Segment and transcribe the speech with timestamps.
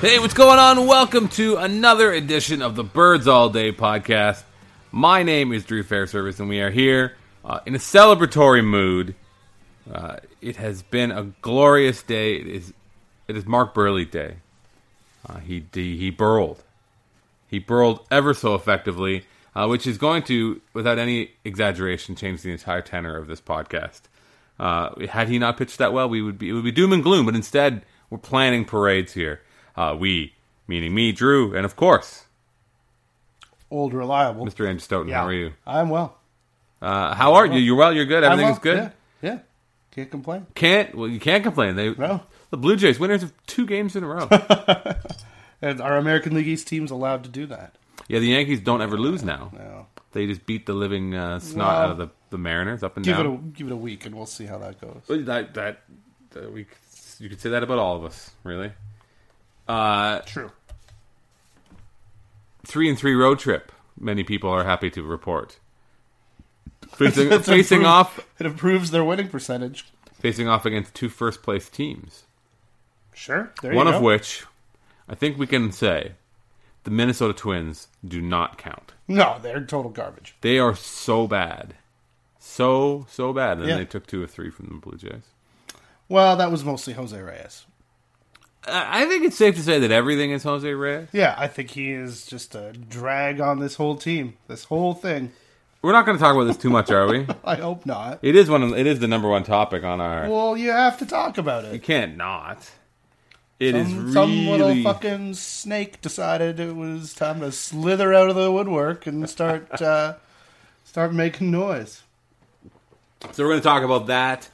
[0.00, 0.86] Hey, what's going on?
[0.86, 4.44] Welcome to another edition of the Birds All Day podcast.
[4.90, 9.14] My name is Drew Fairservice, and we are here uh, in a celebratory mood.
[9.92, 12.36] Uh, it has been a glorious day.
[12.36, 12.72] It is,
[13.28, 14.36] it is Mark Buehrle Day.
[15.28, 16.64] Uh, he, he he burled,
[17.46, 22.52] he burled ever so effectively, uh, which is going to, without any exaggeration, change the
[22.52, 24.00] entire tenor of this podcast.
[24.58, 27.02] Uh, had he not pitched that well, we would be it would be doom and
[27.02, 27.26] gloom.
[27.26, 29.42] But instead, we're planning parades here.
[29.76, 30.34] Uh, we,
[30.66, 32.24] meaning me, Drew, and of course,
[33.70, 34.44] Old reliable.
[34.46, 34.66] Mr.
[34.66, 35.12] Andrew Stoughton.
[35.12, 35.52] How are you?
[35.66, 36.18] I'm well.
[36.82, 37.58] Uh, how are you?
[37.58, 37.92] You're well.
[37.92, 38.24] You're good.
[38.24, 38.74] Everything's well.
[38.74, 38.92] good.
[39.22, 39.38] Yeah, yeah.
[39.92, 40.46] Can't complain.
[40.54, 41.76] Can't well, you can't complain.
[41.76, 42.22] They No.
[42.50, 44.28] the Blue Jays winners of two games in a row.
[45.62, 47.74] And our American League East team's allowed to do that.
[48.08, 49.50] yeah, the Yankees don't ever lose now.
[49.52, 49.86] No.
[50.12, 53.04] They just beat the living uh, snot Well, out of the, the Mariners up and
[53.04, 53.52] Give it a down.
[53.54, 55.02] give it a week and we'll see how that goes.
[55.26, 55.82] That that,
[56.30, 56.64] that we
[57.18, 58.72] you could say that about all of us, really.
[59.70, 60.50] Uh, True.
[62.64, 63.72] three and three road trip.
[63.98, 65.58] Many people are happy to report.
[66.94, 69.86] Facing, It's facing improved- off, It improves their winning percentage.
[70.18, 72.24] facing off against two first place teams.
[73.14, 73.52] Sure.
[73.62, 74.44] There One you of which,
[75.08, 76.12] I think we can say,
[76.84, 78.92] the Minnesota Twins do not count.
[79.06, 80.34] No, they're total garbage.
[80.40, 81.74] They are so bad,
[82.38, 83.76] so so bad, and Yeah.
[83.76, 85.24] they took two or three from the Blue Jays.
[86.08, 87.66] Well, that was mostly Jose Reyes.
[88.66, 91.08] I think it's safe to say that everything is Jose Reyes.
[91.12, 94.36] Yeah, I think he is just a drag on this whole team.
[94.48, 95.32] This whole thing.
[95.82, 97.26] We're not going to talk about this too much, are we?
[97.44, 98.18] I hope not.
[98.20, 98.62] It is one.
[98.62, 100.28] Of, it is the number one topic on our.
[100.28, 101.72] Well, you have to talk about it.
[101.72, 102.70] You can't not.
[103.58, 104.12] It is some, really.
[104.12, 109.28] some little fucking snake decided it was time to slither out of the woodwork and
[109.28, 110.16] start uh,
[110.84, 112.02] start making noise.
[113.32, 114.48] So we're going to talk about that.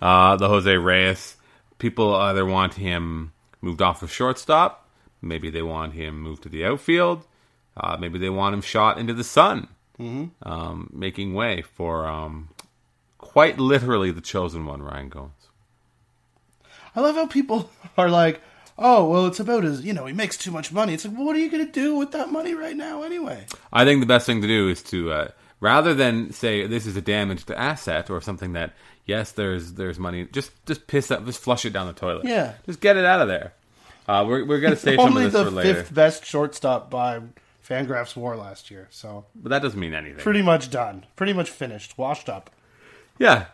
[0.00, 1.36] Uh, the Jose Reyes.
[1.78, 3.32] People either want him
[3.62, 4.86] moved off of shortstop.
[5.22, 7.26] Maybe they want him moved to the outfield.
[7.76, 9.68] Uh, maybe they want him shot into the sun,
[9.98, 10.26] mm-hmm.
[10.46, 12.50] um, making way for um,
[13.16, 15.30] quite literally the chosen one, Ryan Goins.
[16.94, 18.42] I love how people are like,
[18.76, 19.82] "Oh, well, it's about his.
[19.82, 21.72] You know, he makes too much money." It's like, well, what are you going to
[21.72, 23.46] do with that money right now, anyway?
[23.72, 25.28] I think the best thing to do is to uh,
[25.62, 28.74] rather than say this is a damaged asset or something that
[29.06, 30.26] yes, there's there's money.
[30.26, 32.26] Just just piss that, just flush it down the toilet.
[32.26, 32.54] Yeah.
[32.66, 33.54] just get it out of there.
[34.06, 36.90] Uh, we're we're gonna save some Only of this the for later, fifth best shortstop
[36.90, 37.20] by
[37.66, 40.18] Fangraphs WAR last year, so but that doesn't mean anything.
[40.18, 42.50] pretty much done, pretty much finished, washed up.
[43.18, 43.46] Yeah,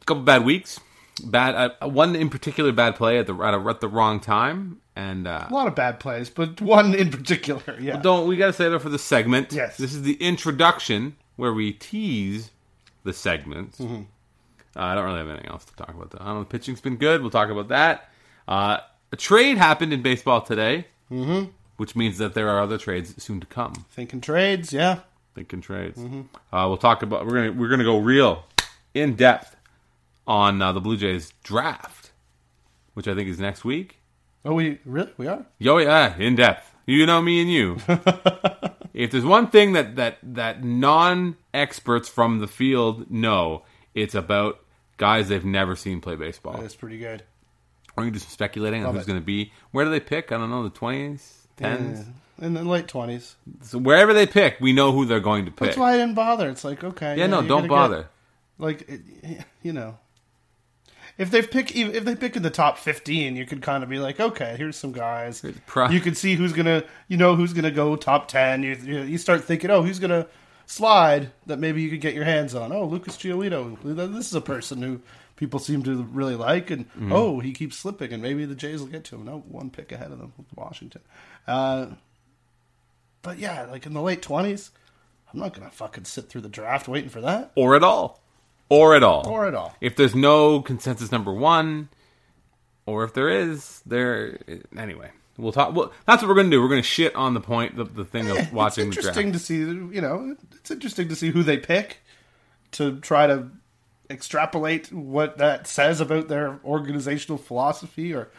[0.00, 0.78] a couple bad weeks.
[1.24, 4.82] Bad uh, one in particular bad play at the at, a, at the wrong time,
[4.94, 7.96] and uh, A lot of bad plays, but one in particular, yeah.
[7.96, 9.50] don't we got to say that for the segment?
[9.50, 9.78] Yes.
[9.78, 12.50] this is the introduction where we tease
[13.04, 13.78] the segments.
[13.78, 14.02] Mm-hmm.
[14.76, 16.10] Uh, I don't really have anything else to talk about.
[16.10, 16.18] Though.
[16.20, 16.40] I don't know.
[16.40, 17.22] The pitching's been good.
[17.22, 18.10] We'll talk about that.
[18.46, 18.78] Uh,
[19.12, 21.50] a trade happened in baseball today, mm-hmm.
[21.76, 23.72] which means that there are other trades soon to come.
[23.90, 25.00] Thinking trades, yeah.
[25.34, 25.98] Thinking trades.
[25.98, 26.54] Mm-hmm.
[26.54, 27.26] Uh, we'll talk about.
[27.26, 28.44] We're gonna we're gonna go real
[28.94, 29.56] in depth
[30.26, 32.10] on uh, the Blue Jays draft,
[32.94, 33.98] which I think is next week.
[34.44, 35.46] Oh, we really we are.
[35.58, 36.72] Yo, yeah, in depth.
[36.86, 37.78] You know me and you.
[38.96, 43.62] if there's one thing that that that non experts from the field know,
[43.94, 44.58] it's about
[44.96, 46.56] guys they've never seen play baseball.
[46.58, 47.22] That's pretty good.
[47.94, 49.12] We're gonna do some speculating on who's it.
[49.12, 49.52] to be.
[49.70, 50.32] Where do they pick?
[50.32, 50.64] I don't know.
[50.64, 52.06] The twenties, tens.
[52.40, 53.36] In the late twenties.
[53.62, 55.66] So wherever they pick, we know who they're going to pick.
[55.68, 56.48] That's why I didn't bother.
[56.48, 58.08] It's like okay, yeah, no, don't gonna get- bother.
[58.58, 59.98] like it- you know
[61.18, 63.98] if they pick if they pick in the top 15 you could kind of be
[63.98, 65.42] like okay here's some guys.
[65.66, 69.00] Pro- you can see who's gonna you know who's gonna go top 10 you, you,
[69.02, 70.26] you start thinking oh who's gonna
[70.66, 72.72] slide that maybe you could get your hands on?
[72.72, 73.76] Oh lucas giolito.
[73.82, 75.00] This is a person who
[75.36, 77.12] people seem to really like and Mm-hmm.
[77.12, 79.24] oh he keeps slipping and maybe the jays will get to him.
[79.24, 81.02] No one pick ahead of them with washington.
[81.46, 81.86] Uh,
[83.22, 84.70] but yeah like in the late 20s
[85.32, 87.52] i'm not gonna fucking sit through the draft waiting for that.
[87.54, 88.20] Or at all,
[88.68, 91.88] or at all, or at all If there's no consensus number one,
[92.84, 94.38] or if there is, there
[94.76, 95.10] anyway.
[95.38, 95.74] We'll talk.
[95.74, 96.62] Well, that's what we're going to do.
[96.62, 99.38] We're going to shit on the point, the, the thing of watching it's interesting to
[99.38, 101.98] see you know it's interesting to see who they pick
[102.72, 103.48] to try to
[104.08, 108.30] extrapolate what that says about their organizational philosophy or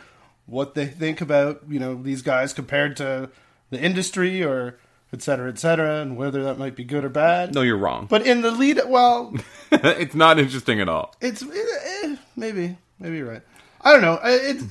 [0.45, 3.29] what they think about you know these guys compared to
[3.69, 4.79] the industry or
[5.13, 7.53] et cetera et cetera and whether that might be good or bad.
[7.53, 8.07] No, you're wrong.
[8.09, 9.33] but in the lead well
[9.71, 11.15] it's not interesting at all.
[11.21, 13.41] it's eh, maybe maybe you're right.
[13.81, 14.17] I don't know.
[14.17, 14.63] Eh, it's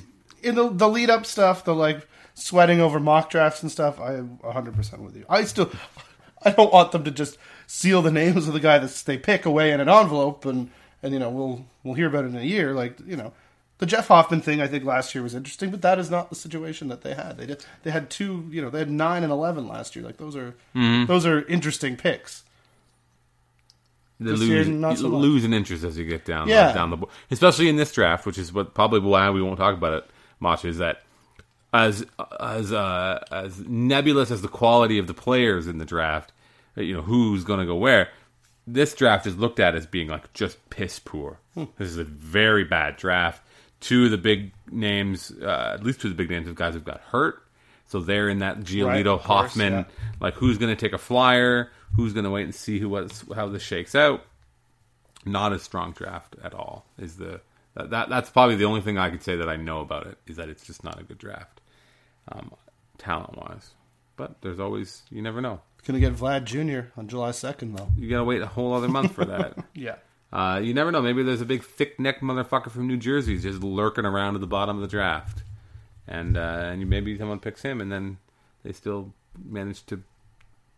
[0.42, 4.14] in the, the lead up stuff the like sweating over mock drafts and stuff i
[4.14, 5.24] am 100% with you.
[5.28, 5.70] I still
[6.42, 9.46] i don't want them to just seal the names of the guy that they pick
[9.46, 10.70] away in an envelope and
[11.02, 13.32] and you know we'll we'll hear about it in a year like you know
[13.78, 16.34] The Jeff Hoffman thing, I think, last year was interesting, but that is not the
[16.34, 17.36] situation that they had.
[17.36, 17.64] They did.
[17.82, 18.48] They had two.
[18.50, 20.04] You know, they had nine and eleven last year.
[20.04, 22.42] Like those are those are interesting picks.
[24.18, 26.72] They This lose, year, not so lose an interest as you get down Yeah.
[26.72, 29.74] down the board, especially in this draft, which is what probably why we won't talk
[29.74, 30.64] about it much.
[30.64, 31.02] Is that
[31.74, 32.06] as
[32.40, 36.32] as uh, as nebulous as the quality of the players in the draft,
[36.76, 38.08] you know who's going to go where.
[38.66, 41.38] This draft is looked at as being like just piss poor.
[41.54, 41.64] Hmm.
[41.78, 43.42] This is a very bad draft.
[43.80, 46.74] Two of the big names, uh, at least two of the big names, of guys
[46.74, 47.42] who've got hurt,
[47.88, 49.84] so they're in that Giolito course, Hoffman yeah.
[50.20, 53.24] like who's going to take a flyer, who's going to wait and see who what's,
[53.34, 54.24] how this shakes out.
[55.24, 56.86] Not a strong draft at all.
[56.98, 57.40] Is the
[57.74, 60.18] that, that that's probably the only thing I could say that I know about it
[60.26, 61.60] is that it's just not a good draft,
[62.30, 62.52] um,
[62.96, 63.74] talent wise.
[64.16, 65.60] But there's always you never know.
[65.84, 66.90] Gonna get Vlad Jr.
[66.98, 67.88] on July second, though.
[67.96, 69.56] You gotta wait a whole other month for that.
[69.74, 69.96] Yeah.
[70.32, 71.00] Uh, you never know.
[71.00, 74.46] Maybe there's a big thick neck motherfucker from New Jersey just lurking around at the
[74.46, 75.42] bottom of the draft,
[76.08, 78.18] and uh, and you, maybe someone picks him, and then
[78.64, 79.12] they still
[79.44, 80.02] manage to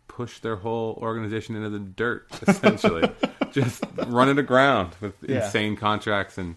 [0.06, 3.10] push their whole organization into the dirt, essentially,
[3.52, 5.44] just running aground with Yeah.
[5.44, 6.56] insane contracts and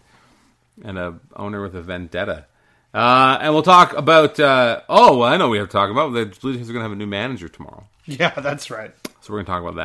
[0.84, 2.46] and a owner with a vendetta.
[2.94, 4.38] Uh, and we'll talk about.
[4.40, 6.10] Uh, oh, well, I know we have to talk about.
[6.10, 7.86] The Blue Jays are going to have a new manager tomorrow.
[8.06, 8.94] Yeah, that's right.
[9.22, 9.76] So we're going to talk about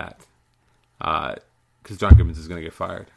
[1.01, 1.37] that.
[1.87, 3.13] Because John Gibbons is going to get fired.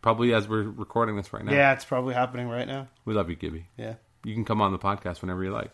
[0.00, 1.50] Probably as we're recording this right now.
[1.50, 2.86] Yeah, it's probably happening right now.
[3.04, 3.66] We love you, Gibby.
[3.76, 3.94] Yeah.
[4.22, 5.72] You can come on the podcast whenever you like.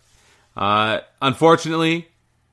[0.57, 2.09] Uh, unfortunately,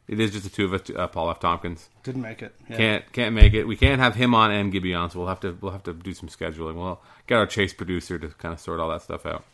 [0.10, 1.40] it is just the two of us, uh, Paul F.
[1.40, 1.88] Tompkins.
[2.04, 2.54] Didn't make it.
[2.70, 2.76] Yeah.
[2.76, 3.64] Can't can't make it.
[3.64, 5.94] We can't have him on and Gibby on, so we'll have to we'll have to
[5.94, 6.76] do some scheduling.
[6.76, 9.46] We'll get our chase producer to kind of sort all that stuff out.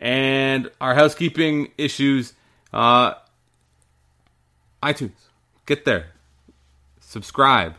[0.00, 2.34] And our housekeeping issues.
[2.74, 3.14] Uh,
[4.82, 5.12] iTunes,
[5.64, 6.08] get there,
[7.00, 7.74] subscribe,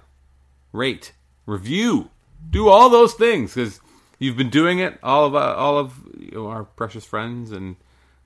[0.73, 1.11] rate,
[1.45, 2.09] review,
[2.49, 3.79] do all those things because
[4.19, 4.97] you've been doing it.
[5.03, 7.75] All of uh, all of you know, our precious friends and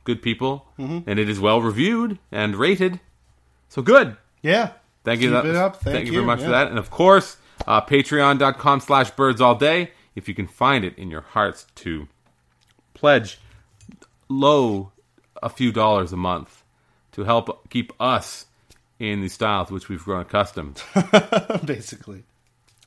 [0.03, 2.99] good people, and it is well reviewed and rated.
[3.69, 4.17] So good.
[4.41, 4.71] Yeah.
[5.03, 5.29] Thank you.
[5.31, 5.43] That-.
[5.43, 6.27] Thank, Thank you very you.
[6.27, 6.67] much for that.
[6.67, 7.37] And of course,
[7.67, 9.91] uh, patreon.com slash birds all day.
[10.15, 12.07] If you can find it in your hearts to
[12.93, 13.39] pledge
[14.27, 14.91] low
[15.41, 16.63] a few dollars a month
[17.13, 18.45] to help keep us
[18.99, 20.81] in the style to which we've grown accustomed.
[21.65, 22.23] Basically.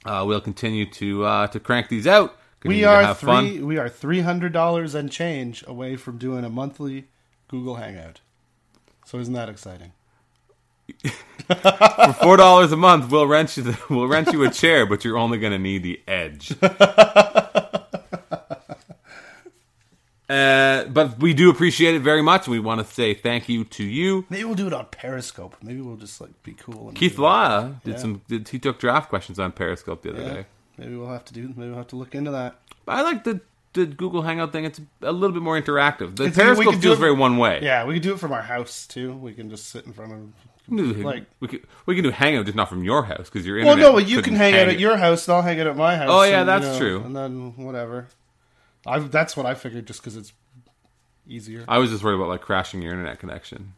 [0.05, 2.37] Uh, we'll continue to uh, to crank these out.
[2.65, 3.27] We Continue to are three
[3.59, 3.67] fun.
[3.67, 7.07] we are three hundred dollars and change away from doing a monthly
[7.49, 8.21] Google Hangout.
[9.05, 9.93] So isn't that exciting?
[11.47, 15.05] For four dollars a month, we'll rent you the, we'll rent you a chair, but
[15.05, 16.53] you're only going to need the edge.
[20.33, 22.49] Uh, but we do appreciate it very much.
[22.49, 24.25] We want to say thank you to you.
[24.31, 25.57] Maybe we'll do it on Periscope.
[25.63, 26.89] Maybe we'll just like be cool.
[26.89, 27.19] And Keith.
[27.19, 27.97] Law did Yeah.
[27.99, 28.23] some.
[28.29, 30.33] Did, he took draft questions on Periscope the other Yeah.
[30.35, 30.47] day.
[30.79, 31.49] Maybe we'll have to do.
[31.49, 32.59] Maybe we'll have to look into that.
[32.89, 33.41] I like the
[33.75, 34.65] the Google Hangout thing.
[34.65, 36.17] It's a little bit more interactive.
[36.17, 37.61] The It's- Periscope feels it- very one way.
[37.63, 39.15] Yeah, we could do it from our house too.
[39.15, 40.19] We can just sit in front of.
[40.69, 43.73] Like- we can we can do Hangout just not from your house because your Well,
[43.73, 43.91] internet.
[43.93, 45.97] no, but you can hang out at your house, and I'll hang out at my
[45.97, 46.09] house.
[46.11, 47.03] Oh, yeah, and, that's you know, true.
[47.05, 48.07] And then whatever.
[48.87, 50.33] I that's what I figured, just because it's
[51.27, 51.65] easier.
[51.69, 53.75] I was just worried about like crashing your internet connection.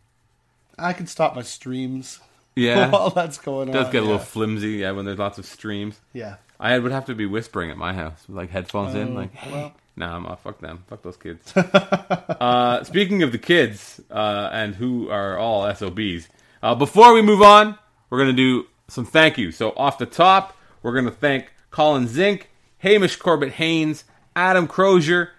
[0.78, 2.20] I can stop my streams
[2.56, 3.75] Yeah, while that's going on.
[3.75, 3.92] it does on.
[3.92, 4.25] get a little yeah.
[4.25, 4.70] flimsy.
[4.73, 6.00] Yeah, when there's lots of streams.
[6.12, 6.37] yeah.
[6.61, 9.30] I would have to be whispering at my house with like headphones in, Oh, like,
[9.50, 9.75] well.
[9.96, 10.44] nah, I'm off.
[10.44, 10.84] Fuck them.
[10.87, 11.52] Fuck those kids.
[11.56, 16.28] uh, speaking of the kids uh, and who are all SOBs,
[16.62, 17.76] uh, before we move on,
[18.08, 19.50] we're going to do some thank you.
[19.50, 24.04] So, off the top, we're going to thank Colin Zink, Hamish Corbett Haynes,
[24.37, 25.31] Adam Crozier,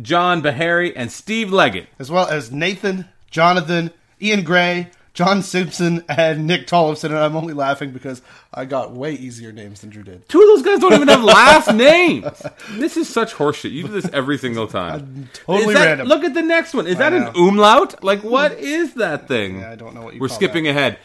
[0.00, 1.88] John Bahari, and Steve Leggett.
[1.98, 7.04] As well as Nathan, Jonathan, Ian Gray, John Simpson, and Nick Tollefson.
[7.10, 8.20] And I'm only laughing because
[8.52, 10.28] I got way easier names than Drew did.
[10.28, 12.26] Two of those guys don't even have last names.
[12.72, 13.70] This is such horseshit.
[13.70, 15.28] You do this every single time.
[15.32, 16.08] Totally that- random.
[16.08, 16.88] Look at the next one.
[16.88, 18.02] Is that an umlaut?
[18.02, 19.60] Like, what is that thing?
[19.60, 20.70] Yeah, I don't know what you We're skipping that.
[20.70, 20.98] ahead.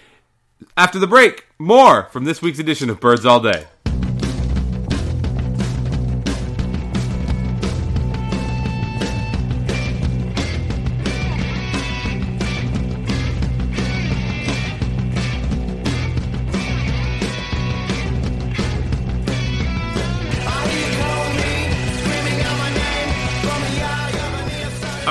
[0.76, 3.66] After the break, more from this week's edition of Birds All Day.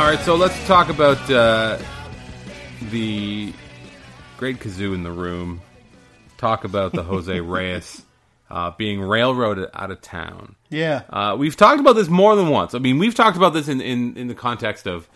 [0.08, 1.78] All right, so let's talk about uh,
[2.90, 3.52] the
[4.38, 5.60] great kazoo in the room.
[6.38, 8.06] Talk about the Jose Reyes
[8.50, 10.56] uh, being railroaded out of town.
[10.70, 11.02] Yeah.
[11.10, 12.72] Uh, we've talked about this more than once.
[12.74, 15.10] I mean, we've talked about this in, in, in the context of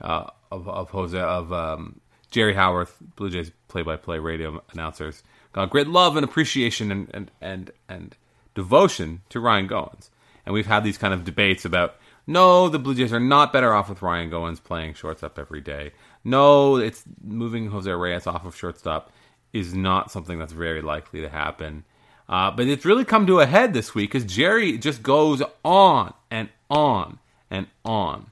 [0.00, 2.00] uh, of, of Jose of um,
[2.32, 5.22] Jerry Howarth, Blue Jays play-by-play radio announcers.
[5.52, 8.16] Got great love and appreciation and, and, and, and
[8.56, 10.10] devotion to Ryan Goins,
[10.44, 11.94] and we've had these kind of debates about
[12.26, 15.92] No, the Blue Jays are not better off with Ryan Goins playing shortstop every day.
[16.24, 19.10] No, it's moving Jose Reyes off of shortstop
[19.52, 21.84] is not something that's very likely to happen.
[22.28, 26.14] Uh, but it's really come to a head this week because Jerry just goes on
[26.30, 27.18] and on
[27.50, 28.30] and on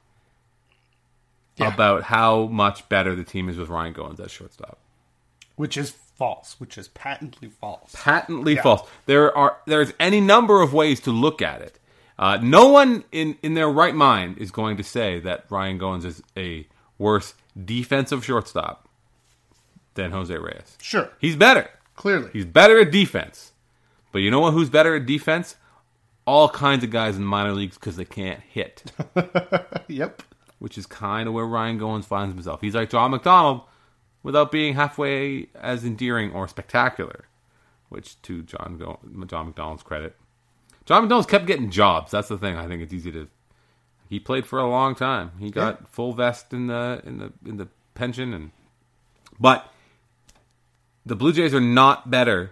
[1.57, 1.75] Yeah.
[1.75, 4.79] about how much better the team is with Ryan Goins at shortstop.
[5.57, 7.95] which is false, which is patently false.
[7.95, 8.89] patently false.
[9.07, 11.79] There are there's any number of ways to look at it.
[12.21, 16.05] Uh, no one in in their right mind is going to say that Ryan Goins
[16.05, 16.67] is a
[16.99, 17.33] worse
[17.65, 18.87] defensive shortstop
[19.95, 20.77] than Jose Reyes.
[20.83, 21.69] Sure, He's better.
[21.97, 22.29] clearly.
[22.33, 23.53] He's better at defense.
[24.13, 24.53] But you know what?
[24.53, 25.57] Who's better at defense?
[26.27, 28.93] All kinds of guys in the minor leagues because they can't hit,
[29.89, 30.23] yep.
[30.59, 32.61] which is kind of where Ryan Goins finds himself.
[32.61, 33.63] He's like John McDonald
[34.23, 37.25] without being halfway as endearing or spectacular,
[37.89, 40.17] which to John Go- John McDonald's credit,
[40.91, 42.11] John McDonald's kept getting jobs.
[42.11, 42.57] That's the thing.
[42.57, 43.29] I think it's easy to.
[44.09, 45.31] He played for a long time.
[45.39, 48.51] He got full vest in the in the in the pension and,
[49.39, 49.73] but
[51.07, 52.51] the Blue Jays are not better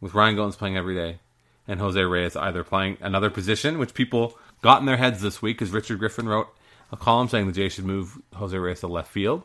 [0.00, 1.18] with Ryan Goins playing every day
[1.66, 5.58] and Jose Reyes either playing another position, which people got in their heads this week
[5.58, 6.46] because Richard Griffin wrote
[6.92, 9.42] a column saying the Jays should move Jose Reyes to left field,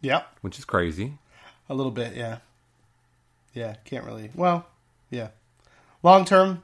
[0.00, 0.26] Yep.
[0.40, 1.18] which is crazy.
[1.68, 2.38] A little bit, yeah.
[3.52, 4.30] Yeah, can't really.
[4.34, 4.64] Well,
[5.10, 5.28] yeah.
[6.02, 6.62] Long term,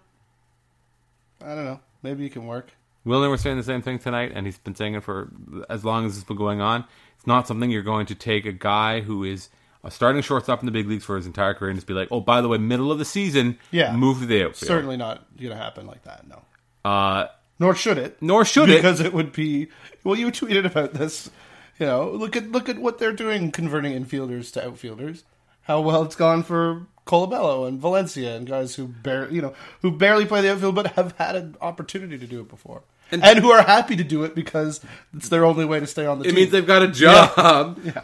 [1.42, 1.80] I don't know.
[2.02, 2.72] Maybe it can work.
[3.06, 5.30] Wilner was saying the same thing tonight, and he's been saying it for
[5.70, 6.84] as long as it's been going on.
[7.16, 9.48] It's not something you're going to take a guy who is
[9.84, 12.08] a starting shortstop in the big leagues for his entire career and just be like,
[12.10, 13.94] oh, by the way, middle of the season, Yeah.
[13.96, 14.68] move to the outfield.
[14.68, 16.26] Certainly not going to happen like that.
[16.28, 16.42] No.
[16.84, 17.26] Uh,
[17.58, 18.18] Nor should it.
[18.20, 18.76] nor should it.
[18.76, 19.68] because it would be.
[20.04, 21.30] Well, you tweeted about this.
[21.78, 25.24] You know, look at look at what they're doing, converting infielders to outfielders.
[25.62, 29.90] How well it's gone for Colabello and Valencia and guys who barely, you know, who
[29.90, 33.50] barely play the outfield but have had an opportunity to do it before, and, who
[33.50, 34.80] are happy to do it because
[35.16, 36.36] it's their only way to stay on the It team.
[36.36, 37.32] It means they've got a job.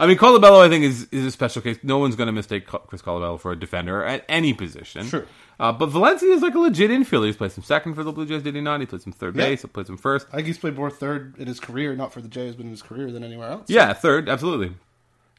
[0.01, 1.79] I mean, Colabello, I think, is, is a special case.
[1.83, 5.05] No one's going to mistake Chris Colabello for a defender at any position.
[5.07, 5.27] Sure.
[5.61, 7.27] Uh, but Valencia is like a legit infielder.
[7.27, 8.81] He's played some second for the Blue Jays, did he not?
[8.81, 9.45] He played some third Yeah.
[9.45, 9.63] base.
[9.63, 10.27] He played some first.
[10.33, 12.71] I think he's played more third in his career, not for the Jays, but in
[12.71, 13.69] his career than anywhere else.
[13.69, 14.75] Yeah, third, absolutely.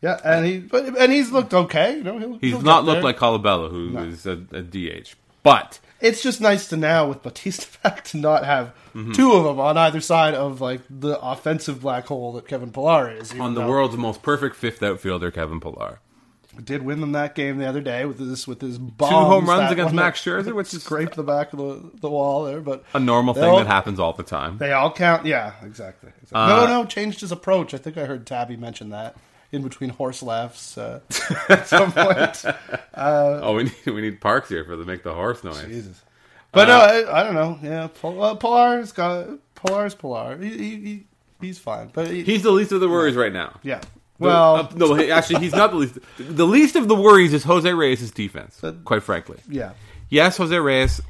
[0.05, 1.97] Yeah, and he but and he's looked okay.
[1.97, 5.15] You know, he'll, He's he'll not looked like Colabello, who is a, a DH.
[5.43, 9.11] But it's just nice to now with Bautista back to not have Mm-hmm.
[9.11, 13.11] two of them on either side of like the offensive black hole that Kevin Pillar
[13.11, 13.33] is.
[13.37, 15.99] on the though world's most perfect fifth outfielder, Kevin Pillar.
[16.63, 19.49] did win them that game the other day with this with his bombs, Two home
[19.49, 22.85] runs against Max Scherzer, which is scraped the back of the, the wall there, but
[22.93, 24.59] a normal thing all- that happens all the time.
[24.59, 25.25] they all count.
[25.25, 26.11] Yeah, exactly.
[26.21, 26.31] exactly.
[26.53, 27.73] Uh, no, no, changed his approach.
[27.73, 29.17] I think I heard Tabby mention that
[29.55, 30.99] in between horse laughs uh,
[31.49, 32.43] at some point.
[32.95, 35.65] oh, we need we need Parks here for the make the horse noise.
[35.65, 36.01] Jesus.
[36.51, 37.59] But no, I, I don't know.
[37.61, 40.37] Yeah, Pol- uh, Polar's got Polar's Polar.
[40.37, 41.03] He, he, he
[41.41, 43.59] he's fine, but he, He's the least of the worries right now.
[43.63, 43.81] yeah.
[44.17, 45.97] Well, Well, uh, no, actually, he's not the least.
[46.17, 48.61] The least of the worries is Jose Reyes' defense.
[48.85, 49.73] Quite frankly, yeah.
[50.09, 51.01] yes, Jose Reyes,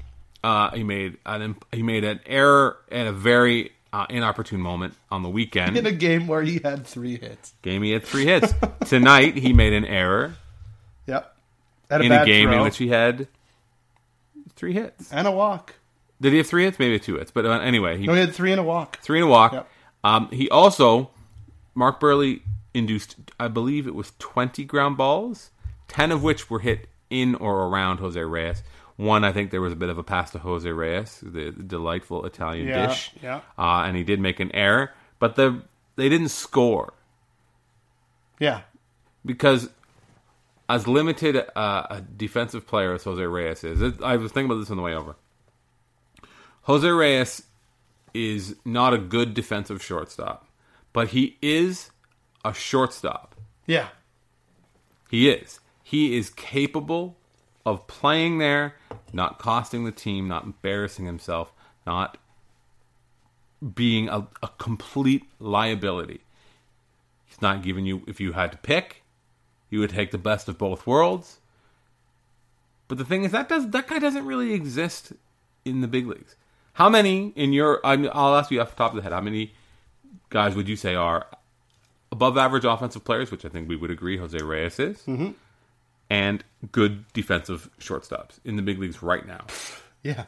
[0.44, 5.24] uh, he made an he made an error at a very uh, inopportune moment on
[5.24, 5.78] the weekend.
[5.78, 7.54] In a game where he had three hits.
[7.62, 8.54] game he had three hits.
[8.88, 10.36] Tonight he made an error
[11.08, 11.36] Yep.
[11.90, 13.28] And in a game in which he had
[14.56, 15.12] three hits.
[15.14, 15.76] and a walk.
[16.20, 16.80] Did he have three hits?
[16.80, 17.32] Maybe two hits.
[17.32, 18.98] But uh, anyway, he No, he had three and a walk.
[19.02, 19.54] three and a walk.
[19.54, 19.68] Yep.
[20.04, 21.12] Um, he also,
[21.74, 22.42] Mark Buehrle
[22.74, 25.52] induced, I believe it was 20 ground balls,
[25.88, 28.64] 10 of which were hit in or around Jose Reyes.
[28.98, 32.68] One, I think there was a bit of a pasta Jose Reyes, the delightful Italian
[32.68, 33.12] Yeah, dish.
[33.22, 33.42] yeah.
[33.58, 35.64] Uh, and he did make an error, but the
[35.98, 36.94] they didn't score
[38.40, 38.62] Yeah.
[39.26, 39.70] because
[40.70, 44.60] as limited uh, a defensive player as Jose Reyes is, it, I was thinking about
[44.62, 45.16] this on the way over.
[46.64, 47.44] Jose Reyes
[48.14, 50.48] is not a good defensive shortstop,
[50.94, 51.92] but he is
[52.44, 53.36] a shortstop.
[53.68, 53.90] Yeah.
[55.10, 55.60] He is.
[55.84, 57.18] He is capable
[57.66, 58.76] of playing there,
[59.12, 61.52] not costing the team, not embarrassing himself,
[61.86, 62.18] not
[63.74, 66.22] being a, a complete liability.
[67.26, 69.04] He's not giving you, if you had to pick,
[69.70, 71.40] you would take the best of both worlds.
[72.88, 75.14] But the thing is, that does that guy doesn't really exist
[75.64, 76.36] in the big leagues.
[76.74, 77.82] How many in your?
[77.84, 79.12] I'm, I'll ask you off the top of the head.
[79.12, 79.54] How many
[80.30, 81.26] guys would you say are
[82.12, 85.32] above average offensive players, which I think we would agree Jose Reyes is, mm-hmm.
[86.10, 89.46] And good defensive shortstops in the big leagues right now?
[90.04, 90.26] Yeah.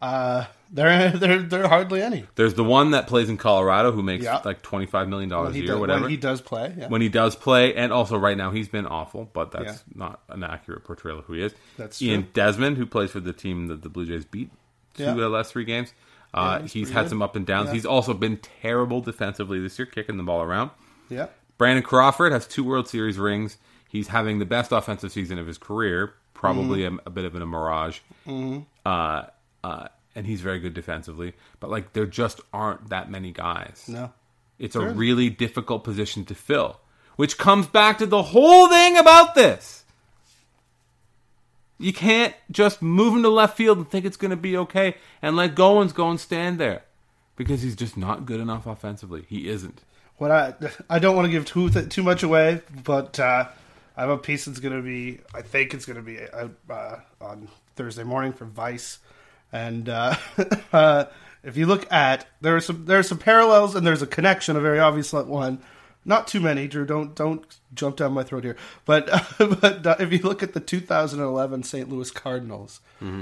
[0.00, 2.24] Uh, there, there, there are hardly any.
[2.34, 4.40] There's the one that plays in Colorado who makes Yeah.
[4.44, 6.00] like twenty five million dollars When a he, year, does, or whatever.
[6.02, 6.74] when he does play.
[6.76, 6.88] Yeah.
[6.88, 9.94] when he does play, and also right now he's been awful, but that's Yeah.
[9.94, 11.54] not an accurate portrayal of who he is.
[11.76, 12.30] That's Ian true.
[12.34, 14.50] Desmond, who plays for the team that the Blue Jays beat
[14.94, 15.10] two Yeah.
[15.12, 15.92] of the last three games.
[16.34, 17.08] Uh, he's he's pretty had good.
[17.10, 17.68] some up and downs.
[17.68, 17.74] Yeah.
[17.74, 20.70] He's also been terrible defensively this year, kicking the ball around.
[21.10, 21.26] Yeah.
[21.58, 23.58] Brandon Crawford has two World Series rings.
[23.92, 26.96] He's having the best offensive season of his career, probably Mm-hmm.
[27.04, 27.98] a, a bit of a mirage.
[28.26, 29.24] Uh,
[29.62, 31.34] uh, and he's very good defensively.
[31.60, 33.84] But like, there just aren't that many guys.
[33.88, 34.10] No.
[34.58, 36.80] It's a really difficult position to fill,
[37.16, 39.84] which comes back to the whole thing about this.
[41.78, 44.94] You can't just move him to left field and think it's going to be okay
[45.20, 46.82] and let Goins go and stand there
[47.36, 49.24] because he's just not good enough offensively.
[49.28, 49.82] He isn't.
[50.18, 50.54] What I
[50.88, 53.48] I don't want to give too too much away, but uh,
[53.96, 55.20] I have a piece that's going to be.
[55.34, 58.98] I think it's going to be out uh, on Thursday morning for Vice,
[59.52, 60.16] and uh,
[60.72, 61.04] uh,
[61.42, 64.56] if you look at there are some there are some parallels and there's a connection,
[64.56, 65.62] a very obvious one.
[66.04, 66.84] Not too many, Drew.
[66.84, 67.44] Don't don't
[67.74, 68.56] jump down my throat here.
[68.84, 69.06] But
[69.38, 71.88] but uh, if you look at the 2011 St.
[71.88, 72.80] Louis Cardinals,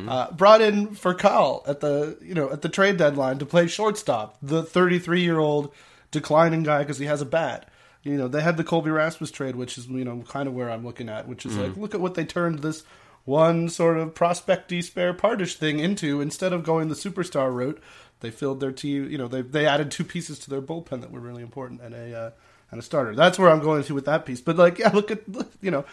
[0.09, 4.39] uh, brought in Furcal at the you know at the trade deadline to play shortstop,
[4.41, 5.75] the 33 year old
[6.11, 7.69] declining guy because he has a bat.
[8.03, 10.71] You know they had the Colby Rasmus trade, which is you know kind of where
[10.71, 12.85] I'm looking at, which is like look at what they turned this
[13.25, 17.83] one sort of prospecty spare partish thing into instead of going the superstar route.
[18.21, 19.11] They filled their team.
[19.11, 21.95] You know they they added two pieces to their bullpen that were really important and
[21.95, 22.17] a.
[22.17, 22.31] Uh,
[22.71, 23.15] and a starter.
[23.15, 24.41] That's where I'm going to with that piece.
[24.41, 25.85] But like, yeah, look at look, you know,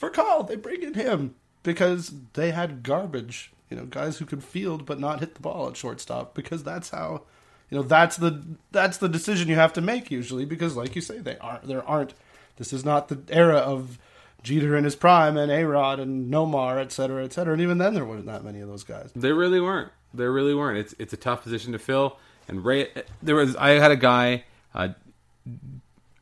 [0.00, 3.52] Furcal they bring in him because they had garbage.
[3.70, 6.90] You know, guys who could field but not hit the ball at shortstop because that's
[6.90, 7.22] how,
[7.72, 11.00] you know, that's the that's the decision you have to make usually because, like you
[11.00, 12.12] say, they aren't there aren't.
[12.56, 13.98] This is not the era of
[14.42, 17.54] Jeter in his prime and A Rod and Nomar, et cetera, et cetera.
[17.54, 19.10] And even then, there weren't that many of those guys.
[19.16, 19.90] there really weren't.
[20.12, 20.80] They really weren't.
[20.80, 22.18] It's it's a tough position to fill.
[22.46, 22.88] And Ray,
[23.22, 24.88] there was I had a guy uh,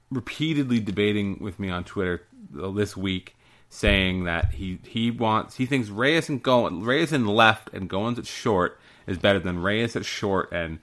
[0.08, 3.34] repeatedly debating with me on Twitter this week,
[3.68, 8.18] saying that he he wants he thinks Reyes and Go Reyes in left and Goins
[8.18, 10.78] at short is better than Reyes at short and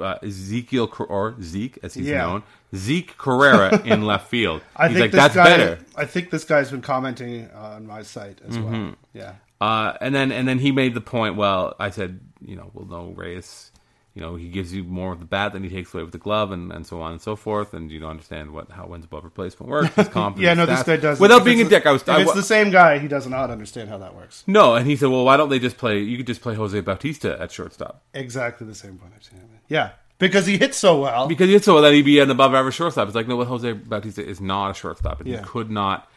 [0.00, 2.18] uh, Ezequiel Cor- or Zeke as he's Yeah.
[2.26, 2.42] known
[2.74, 4.62] Zeke Carrera in left field.
[4.76, 5.78] I he's think like that's guy, better.
[5.96, 8.94] I think this guy's been commenting on my site as well.
[9.12, 9.34] Yeah.
[9.60, 11.36] Uh, and then and then he made the point.
[11.36, 13.71] Well, I said, you know, well, no, Reyes,
[14.14, 16.18] you know, he gives you more of the bat than he takes away with the
[16.18, 17.72] glove, and, and so on and so forth.
[17.72, 19.94] And you don't understand what how wins above replacement works.
[19.94, 21.18] His confidence Yeah, no, this guy does.
[21.18, 22.02] Without being a dick, I was.
[22.02, 24.44] If I, it's the same guy, he does not understand how that works.
[24.46, 26.00] no, and he said, well, why don't they just play?
[26.00, 29.40] You could just play Jose Bautista at shortstop Exactly the same point I've seen.
[29.68, 31.26] Yeah, because he hits so well.
[31.26, 33.08] because it's so well that he'd be an above average shortstop.
[33.08, 35.38] It's like no, well, Jose Bautista is not a shortstop, and Yeah.
[35.38, 36.08] he could not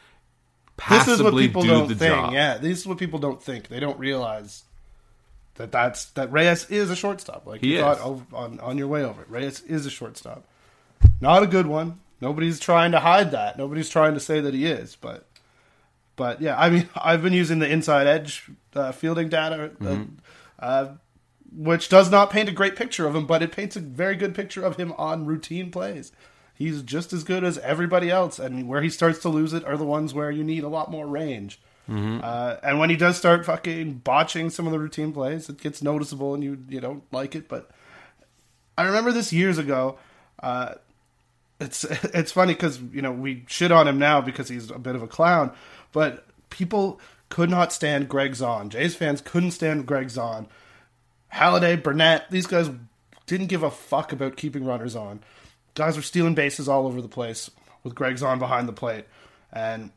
[0.90, 2.14] this is what people do don't the think.
[2.14, 2.34] job.
[2.34, 3.70] Yeah, this is what people don't think.
[3.70, 4.64] They don't realize
[5.56, 7.46] that that's that Reyes is a shortstop.
[7.46, 7.98] Like He you is.
[7.98, 9.30] thought on on your way over it.
[9.30, 10.44] Reyes is a shortstop.
[11.22, 12.00] Not a good one.
[12.22, 13.58] Nobody's trying to hide that.
[13.58, 15.28] Nobody's trying to say that he is, but
[16.16, 20.04] but yeah, I mean, I've been using the inside edge uh, fielding data, uh, Mm-hmm.
[20.60, 20.88] uh,
[21.58, 24.36] which does not paint a great picture of him, but it paints a very good
[24.36, 26.12] picture of him on routine plays.
[26.54, 29.78] He's just as good as everybody else, and where he starts to lose it are
[29.78, 31.62] the ones where you need a lot more range.
[31.88, 35.82] Uh, and when he does start fucking botching some of the routine plays, it gets
[35.84, 37.48] noticeable, and you you don't like it.
[37.48, 37.70] But
[38.78, 39.98] I remember this years ago.
[40.42, 40.76] Uh,
[41.60, 44.96] it's it's funny because you know we shit on him now because he's a bit
[44.96, 45.52] of a clown,
[45.92, 48.70] but people could not stand Gregg Zaun.
[48.70, 50.48] Jays fans couldn't stand Gregg Zaun.
[51.34, 52.70] Halladay, Burnett, these guys
[53.26, 55.22] didn't give a fuck about keeping runners on.
[55.74, 57.50] Guys were stealing bases all over the place
[57.84, 59.06] with Gregg Zaun behind the plate,
[59.52, 59.92] and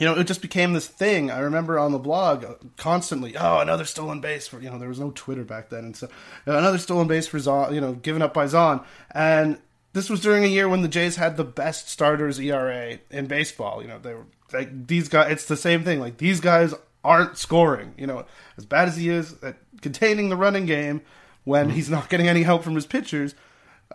[0.00, 1.30] you know, it just became this thing.
[1.30, 4.88] I remember on the blog uh, constantly, oh, another stolen base for you know, there
[4.88, 6.08] was no Twitter back then, and so
[6.46, 8.84] another stolen base for Zaun, you know, given up by Zaun.
[9.12, 9.58] And
[9.92, 13.82] this was during a year when the Jays had the best starters ERA in baseball.
[13.82, 15.30] You know, they were like these guys.
[15.30, 16.00] It's the same thing.
[16.00, 17.94] Like these guys aren't scoring.
[17.96, 18.26] You know,
[18.56, 21.02] as bad as he is at containing the running game
[21.44, 23.34] when he's not getting any help from his pitchers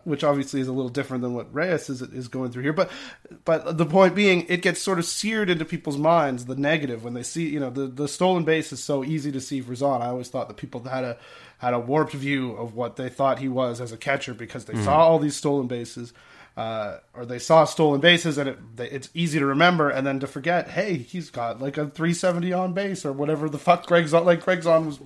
[0.10, 2.74] which obviously is a little different than what Reyes is is going through here.
[2.74, 2.92] But
[3.46, 7.14] but the point being, it gets sort of seared into people's minds the negative when
[7.14, 10.02] they see you know the the stolen base is so easy to see for Zaun.
[10.02, 11.18] I always thought that people had a
[11.60, 14.82] had a warped view of what they thought he was as a catcher because they
[14.84, 16.14] saw all these stolen bases.
[16.58, 20.20] Uh, or they saw stolen bases and it, they, it's easy to remember and then
[20.20, 24.06] to forget hey he's got like a 370 on base or whatever the fuck Gregg
[24.06, 25.00] Zaun like Gregg Zaun was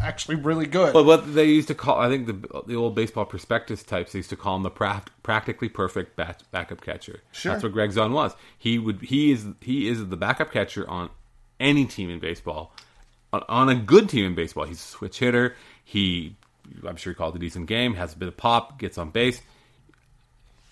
[0.00, 3.24] actually really good But what they used to call, I think the the old baseball
[3.24, 7.20] prospectus types they used to call him the pra- practically perfect bat, backup catcher.
[7.32, 7.52] Sure.
[7.52, 8.34] That's what Gregg Zaun was.
[8.58, 11.10] He would he is he is the backup catcher on
[11.58, 12.74] any team in baseball.
[13.32, 15.54] On, on a good team in baseball, he's a switch hitter.
[15.84, 16.34] He,
[16.84, 17.94] I'm sure he called a decent game.
[17.94, 18.78] Has a bit of pop.
[18.78, 19.40] Gets on base.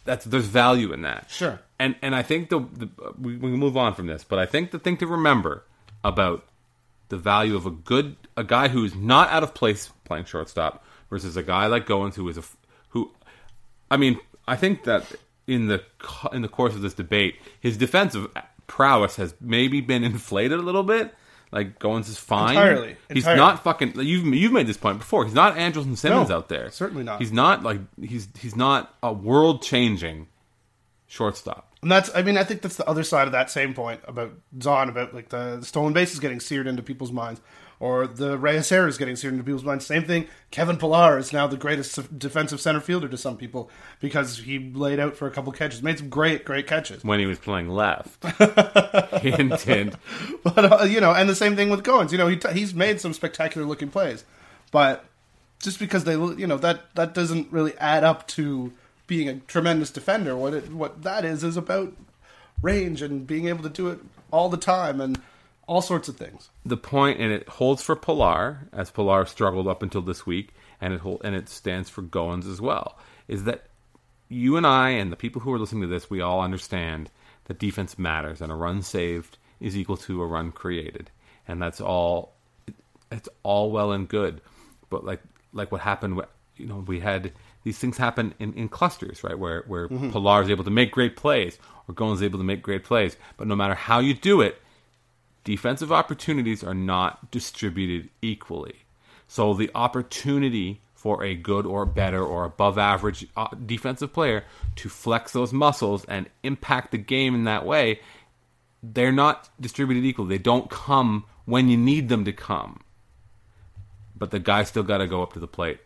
[0.04, 1.30] That's there's value in that.
[1.30, 1.60] Sure.
[1.78, 2.88] And and I think the, the
[3.20, 5.64] we, we move on from this, but I think the thing to remember
[6.02, 6.44] about
[7.08, 11.36] the value of a good a guy who's not out of place playing shortstop, versus
[11.36, 12.42] a guy like Goins who is a
[12.90, 13.10] who.
[13.90, 15.04] I mean, I think that
[15.46, 15.82] in the
[16.32, 18.28] in the course of this debate, his defensive
[18.66, 21.14] prowess has maybe been inflated a little bit.
[21.50, 22.50] Like Goins is fine.
[22.50, 23.38] Entirely, He's entirely.
[23.38, 23.92] not fucking.
[24.00, 25.24] You've you've made this point before.
[25.24, 26.70] He's not Andrelton Simmons No, out there.
[26.70, 27.20] certainly not.
[27.20, 30.26] He's not like he's he's not a world changing
[31.06, 31.67] shortstop.
[31.80, 34.32] And that's, I mean, I think that's the other side of that same point about
[34.58, 37.40] Zaun, about like the stolen bases getting seared into people's minds,
[37.78, 39.86] or the Reyes errors getting seared into people's minds.
[39.86, 40.26] Same thing.
[40.50, 44.98] Kevin Pillar is now the greatest defensive center fielder to some people because he laid
[44.98, 47.04] out for a couple catches, made some great, great catches.
[47.04, 48.24] when he was playing left.
[49.22, 49.94] hint, hint.
[50.42, 52.10] But uh, you know, and the same thing with Goins.
[52.10, 54.24] You know, he t- he's made some spectacular looking plays,
[54.72, 55.04] but
[55.62, 58.72] just because they, you know, that that doesn't really add up to
[59.08, 60.36] being a tremendous defender.
[60.36, 61.92] What it what that is is about
[62.62, 63.98] range and being able to do it
[64.30, 65.20] all the time and
[65.66, 66.48] all sorts of things.
[66.64, 70.94] The point, and it holds for Pillar, as Pillar struggled up until this week, and
[70.94, 72.96] it hold, and it stands for Goins as well.
[73.26, 73.66] Is that
[74.28, 77.10] you and I and the people who are listening to this, we all understand
[77.46, 81.10] that defense matters, and a run saved is equal to a run created,
[81.46, 82.34] and that's all.
[83.10, 84.42] It's all well and good,
[84.90, 86.20] but like like what happened,
[86.56, 87.32] you know, we had
[87.64, 89.38] these things happen in, in clusters, right?
[89.38, 92.62] Where where Pillar is able to make great plays, or Goins is able to make
[92.62, 94.60] great plays, but no matter how you do it,
[95.44, 98.76] defensive opportunities are not distributed equally.
[99.26, 104.44] So the opportunity for a good or better or above average uh, defensive player
[104.76, 108.00] to flex those muscles and impact the game in that way,
[108.82, 110.28] they're not distributed equally.
[110.28, 112.80] They don't come when you need them to come.
[114.16, 115.78] But the guy still got to go up to the plate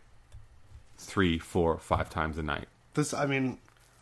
[1.03, 2.67] three, four, five times a night.
[2.93, 3.57] This, I mean,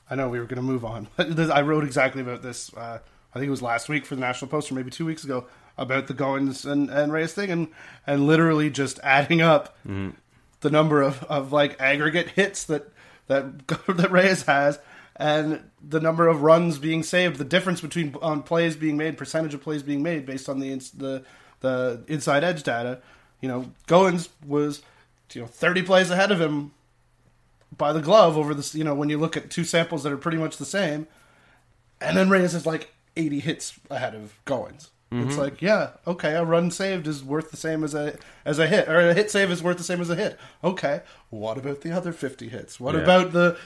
[0.10, 1.08] I know we were going to move on.
[1.16, 2.74] But this, I wrote exactly about this.
[2.74, 3.00] Uh,
[3.34, 5.46] I think it was last week for the National Post, or maybe two weeks ago,
[5.78, 7.68] about the Goins and, and Reyes thing, and
[8.06, 12.92] and literally just adding up the number of, of like aggregate hits that
[13.28, 14.80] that that Reyes has,
[15.16, 19.54] and the number of runs being saved, the difference between on plays being made, percentage
[19.54, 21.24] of plays being made based on the ins- the
[21.62, 23.02] the inside edge data.
[23.40, 24.82] You know, Goins was
[25.34, 26.74] you know thirty plays ahead of him
[27.76, 28.76] by the glove over this.
[28.76, 31.08] You know, when you look at two samples that are pretty much the same,
[32.00, 34.90] and then Reyes is like eighty hits ahead of Goins.
[35.14, 38.68] It's like, yeah, okay, a run saved is worth the same as a as a
[38.68, 40.40] hit, or a hit save is worth the same as a hit.
[40.64, 42.80] Okay, what about the other fifty hits?
[42.80, 43.02] What Yeah.
[43.02, 43.58] about the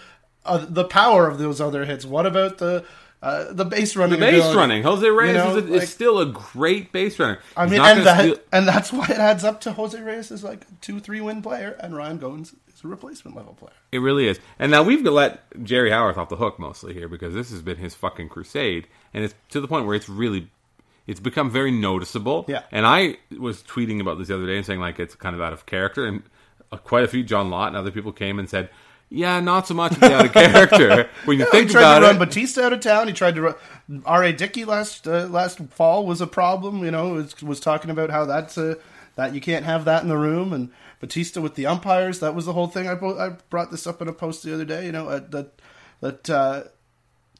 [0.44, 2.04] uh, the power of those other hits?
[2.04, 2.84] What about the
[3.22, 4.20] uh, the base running?
[4.20, 4.58] The base ability?
[4.58, 4.84] running.
[4.84, 7.40] Jose Reyes You know, is, a, like- is still a great base runner.
[7.58, 10.44] I mean, and that steal- and that's why it adds up to Jose Reyes is
[10.44, 13.74] like a two three win player, and Ryan Goins is a replacement level player.
[13.92, 14.40] It really is.
[14.60, 17.78] And now we've let Jerry Howarth off the hook mostly here because this has been
[17.78, 20.50] his fucking crusade, and it's to the point where it's really,
[21.08, 22.46] it's become very noticeable.
[22.48, 22.64] Yeah.
[22.72, 25.42] And I was tweeting about this the other day and saying like it's kind of
[25.42, 26.24] out of character, and
[26.72, 28.70] uh, quite a few John Lott and other people came and said,
[29.10, 32.16] "Yeah, not so much out of character when you he think tried about to run
[32.16, 33.08] it." Bautista out of town.
[33.08, 33.56] He tried to run
[34.06, 34.34] R.A.
[34.34, 36.84] Dickey last uh, last fall was a problem.
[36.84, 38.78] You know, was, was talking about how that's a,
[39.16, 40.54] that you can't have that in the room.
[40.54, 42.88] And Bautista with the umpires, that was the whole thing.
[42.88, 44.86] I, bo- I brought this up in a post the other day.
[44.86, 45.52] You know, uh, that
[46.02, 46.64] that uh,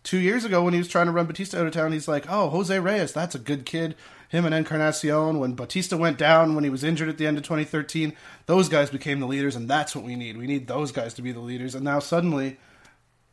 [0.04, 2.26] two years ago when he was trying to run Bautista out of town, he's like,
[2.30, 3.96] "Oh, Jose Reyes, that's a good kid."
[4.36, 5.40] Him and Encarnacion.
[5.40, 8.14] When Bautista went down when he was injured at the end of 2013,
[8.46, 10.38] those guys became the leaders, and that's what we need.
[10.38, 11.74] We need those guys to be the leaders.
[11.76, 12.58] And now suddenly,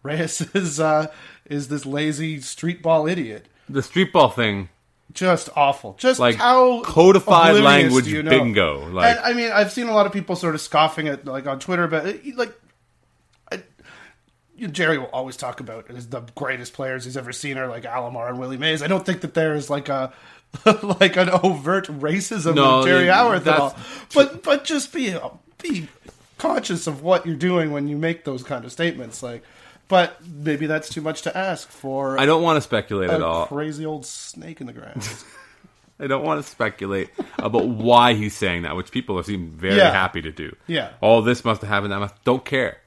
[0.03, 1.09] Reyes is uh,
[1.45, 3.49] is this lazy street ball idiot.
[3.69, 4.69] the street ball thing,
[5.13, 5.95] Just awful.
[5.99, 8.31] Just Like how codified language you know?
[8.31, 11.25] bingo, like- and, I mean, I've seen a lot of people sort of scoffing at
[11.27, 12.05] like on Twitter, but
[12.37, 12.55] like.
[14.55, 17.67] You know, Jerry will always talk about as the greatest players he's ever seen are
[17.67, 18.83] like Alomar and Willie Mays.
[18.83, 20.13] I don't think that there is like a
[21.01, 23.71] like an overt racism No, with Jerry Howarth at all.
[23.71, 25.17] that's But but just be
[25.63, 25.89] be
[26.39, 29.23] conscious of what you're doing when you make those kind of statements.
[29.23, 29.43] Like,
[29.89, 33.47] but maybe that's too much to ask for I don't want to speculate at all.
[33.47, 35.25] crazy old snake in the grass.
[36.01, 39.93] I don't want to speculate about why he's saying that, which people seem very Yeah.
[39.93, 40.57] happy to do.
[40.67, 40.91] Yeah.
[41.01, 41.95] All this must have happened.
[41.95, 42.25] Must.
[42.25, 42.79] Don't care.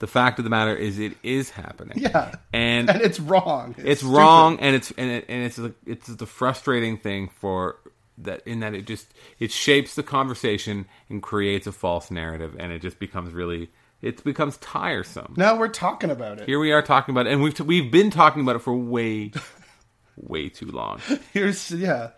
[0.00, 1.98] The fact of the matter is, it is happening.
[2.00, 3.74] yeah, And, and it's wrong.
[3.78, 4.16] it's stupid.
[4.16, 7.76] wrong, and it's and, it, and it's the, it's the frustrating thing for
[8.18, 9.06] that in that it just
[9.38, 13.70] it shapes the conversation and creates a false narrative, and it just becomes really
[14.02, 15.34] it becomes tiresome.
[15.36, 16.46] Now we're talking about it.
[16.48, 19.32] Here we are talking about it, and we've we've been talking about it for way
[20.16, 21.00] way too long.
[21.32, 22.10] Here's yeah.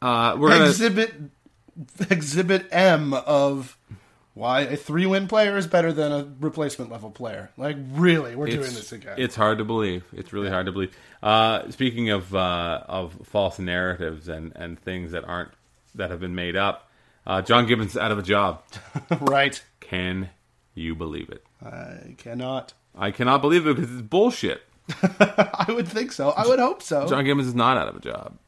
[0.00, 1.12] Uh, we're gonna exhibit
[2.10, 3.76] exhibit M of
[4.38, 7.50] why a three win player is better than a replacement level player.
[7.56, 9.16] Like really, we're doing this again.
[9.18, 10.04] It's hard to believe.
[10.12, 10.96] It's really hard to believe.
[11.22, 15.50] Uh, speaking of uh, of false narratives and, and things that aren't
[15.96, 16.88] that have been made up,
[17.26, 18.62] uh, John Gibbons out of a job.
[19.20, 19.60] right.
[19.80, 20.30] Can
[20.74, 21.44] You believe it.
[21.60, 22.74] I cannot.
[22.96, 24.62] I cannot believe it because it's bullshit.
[25.02, 26.30] I would think so.
[26.30, 27.08] I would hope so.
[27.08, 28.38] John Gibbons is not out of a job.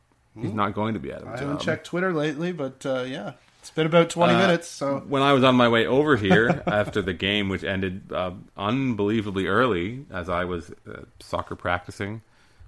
[0.41, 1.37] He's not going to be out of a job.
[1.37, 4.69] I haven't checked Twitter lately, but uh, yeah, it's been about Uh, twenty minutes.
[4.69, 8.33] So When I was on my way over here after the game, which ended uh,
[8.57, 12.23] unbelievably early, as I was uh, soccer practicing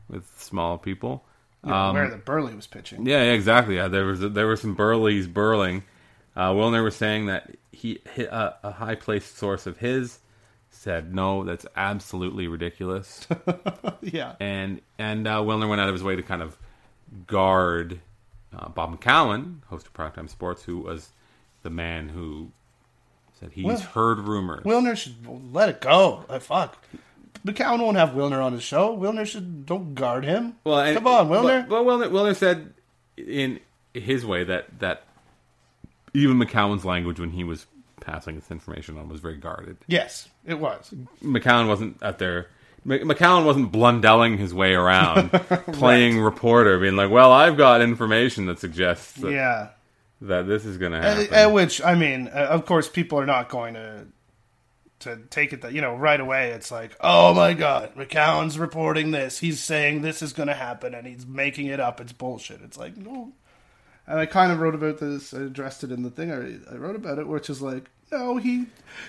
[0.09, 1.25] with small people.
[1.65, 3.07] you know, where the Buehrle was pitching.
[3.07, 3.77] Yeah, yeah, exactly.
[3.77, 5.83] Yeah, there was there were some burleys burling.
[6.35, 10.19] Uh, Wilner was saying that he a high placed source of his
[10.71, 13.27] said no, that's absolutely ridiculous.
[14.01, 16.59] Yeah, and and uh, Wilner went out of his way to kind of
[17.29, 18.01] guard
[18.57, 21.11] uh, Bob McCown, host of Primetime Sports, who was
[21.63, 22.51] the man who
[23.39, 24.65] said he's heard rumors.
[24.65, 25.17] Wilner should
[25.53, 26.25] let it go.
[26.29, 26.79] Like, fuck.
[27.47, 28.97] McCown won't have Wilner on his show.
[28.97, 30.57] Wilner should don't guard him.
[30.65, 31.67] Well, and- come on, Wilner.
[31.69, 32.73] Well, well, Wilner, Wilner said
[33.17, 33.59] in
[33.95, 35.05] his way that that
[36.15, 37.67] even McCown's language when he was
[38.01, 39.77] passing this information on was very guarded.
[39.87, 40.93] yes, it was.
[41.23, 42.49] McCowan wasn't out there.
[42.85, 45.31] Mc- McCown wasn't blundelling his way around,
[45.73, 49.69] playing reporter, being like, "Well, I've got information that suggests that, Yeah.
[50.23, 53.27] that this is going to happen." at which I mean, uh, of course, people are
[53.27, 54.07] not going to
[55.01, 56.51] to take it that you know right away.
[56.51, 59.39] It's like, oh my god, McCallum's reporting this.
[59.39, 62.01] He's saying this is going to happen, and he's making it up.
[62.01, 62.61] It's bullshit.
[62.63, 63.33] It's like no.
[64.07, 65.33] And I kind of wrote about this.
[65.33, 66.33] I addressed it in the thing.
[66.33, 68.67] I, I wrote about it, which is like, no, he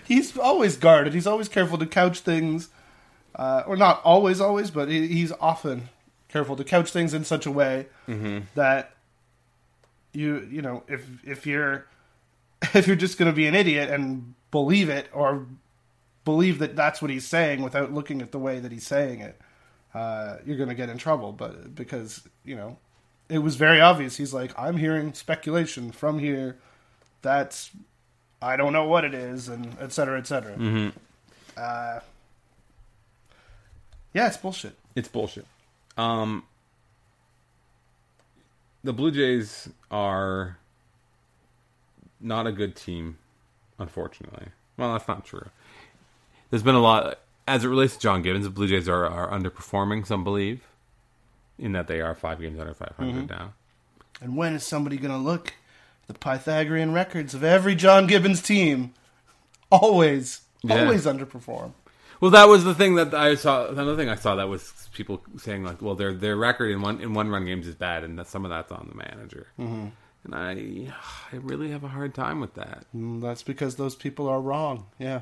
[0.07, 1.13] he's always guarded.
[1.15, 2.69] He's always careful to couch things,
[3.36, 5.89] uh, or not always, always, but he, he's often
[6.30, 7.88] careful to couch things in such a way
[8.56, 8.91] that
[10.13, 11.86] you you know if if you're
[12.74, 15.46] if you're just going to be an idiot and believe it or
[16.26, 19.39] believe that that's what he's saying without looking at the way that he's saying it
[19.93, 21.32] uh, you're going to get in trouble.
[21.32, 22.78] But because you know
[23.30, 24.17] it was very obvious.
[24.17, 26.58] He's like i'm hearing speculation from here.
[27.22, 27.72] That's
[28.41, 30.58] i don't know what it is and et cetera et cetera.
[31.56, 32.00] Uh,
[34.13, 35.45] yeah it's bullshit It's bullshit.
[35.97, 36.43] Um,
[38.84, 40.58] the Blue Jays are
[42.19, 43.17] not a good team,
[43.80, 44.47] unfortunately.
[44.78, 45.47] Well, that's not true.
[46.49, 48.45] There's been a lot as it relates to John Gibbons.
[48.45, 50.06] The Blue Jays are, are underperforming.
[50.06, 50.62] Some believe
[51.60, 53.54] in that they are five games under 500 now.
[54.21, 55.54] And when is somebody going to look
[56.08, 58.93] the Pythagorean records of every John Gibbons team?
[59.71, 60.82] Always, Yeah.
[60.84, 61.73] always underperform.
[62.21, 63.67] Well, that was the thing that I saw.
[63.67, 67.02] Another thing I saw that was people saying like, "Well, their their record in one
[67.02, 69.88] in one run games is bad, and that some of that's on the manager." Mm-hmm.
[70.26, 70.93] And I,
[71.34, 72.86] I really have a hard time with that.
[72.95, 74.86] Mm, That's because those people are wrong.
[74.97, 75.21] Yeah.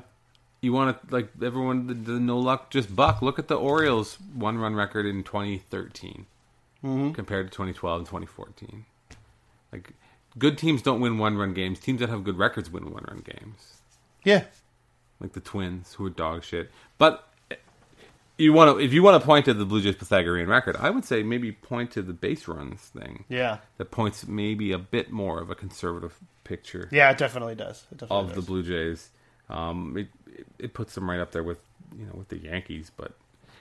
[0.60, 3.20] You want to like everyone the, the no luck just buck.
[3.20, 6.26] Look at the Orioles one run record in 2013
[7.14, 8.84] compared to 2012 and 2014.
[9.72, 9.92] Like
[10.38, 11.80] good teams don't win one run games.
[11.80, 13.78] Teams that have good records win one run games.
[14.24, 14.44] Yeah.
[15.22, 16.70] Like the Twins, who are dog shit.
[16.98, 17.26] But
[18.38, 20.90] you want to, if you want to point to the Blue Jays Pythagorean record, I
[20.90, 23.24] would say maybe point to the base runs thing.
[23.28, 23.58] Yeah.
[23.78, 27.86] That points maybe a bit more of a conservative picture Yeah, it definitely does.
[27.92, 28.36] It definitely of does.
[28.36, 29.10] the Blue Jays.
[29.48, 31.58] Um, it, it it puts them right up there with
[31.96, 33.12] you know with the Yankees, but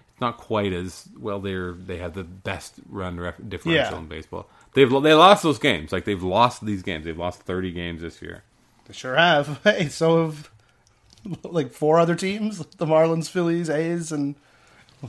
[0.10, 1.40] it's not quite as well.
[1.42, 4.00] They're they have the best run ref, differential Yeah.
[4.00, 4.50] in baseball.
[4.74, 5.92] They've they lost those games.
[5.92, 7.06] Like they've lost these games.
[7.06, 8.44] They've lost thirty games this year.
[8.86, 9.60] They sure have.
[9.64, 10.50] Hey, so have
[11.44, 14.36] like four other teams: the Marlins, Phillies, A's, and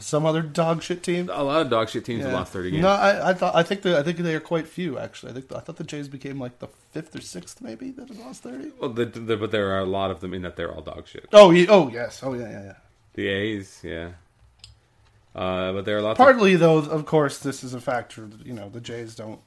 [0.00, 1.28] some other dog shit team.
[1.32, 2.38] A lot of dog shit teams have Yeah.
[2.38, 2.82] lost thirty games.
[2.82, 5.32] No, I, I thought I think the, I think they are quite few actually.
[5.32, 8.18] I think I thought the Jays became like the fifth or sixth maybe that have
[8.18, 8.70] lost thirty.
[8.80, 11.06] Well, the, the, but there are a lot of them in that they're all dog
[11.08, 11.28] shit.
[11.32, 12.74] Oh, ye- oh yes, oh yeah, yeah, yeah.
[13.14, 14.12] The A's, yeah.
[15.34, 18.28] Uh, but there are lots of Partly though, of course, this is a factor.
[18.44, 19.40] You know, the Jays don't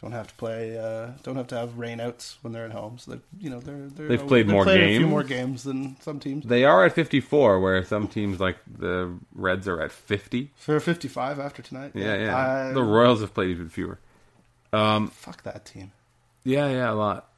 [0.00, 2.98] don't have to play, uh, don't have to have rainouts when they're at home.
[2.98, 5.10] So they, you know, they're, they're They've played they're more playing a few games.
[5.10, 6.46] more games than some teams.
[6.46, 10.52] They are at 54, where some teams like the Reds are at 50.
[10.56, 11.92] For fifty-five after tonight.
[11.94, 12.36] Yeah, yeah.
[12.36, 13.98] I- the Royals have played even fewer.
[14.72, 15.92] fuck that team.
[16.44, 17.28] Yeah, yeah, a lot,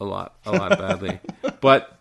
[0.00, 1.20] a lot, a lot badly.
[1.60, 1.98] But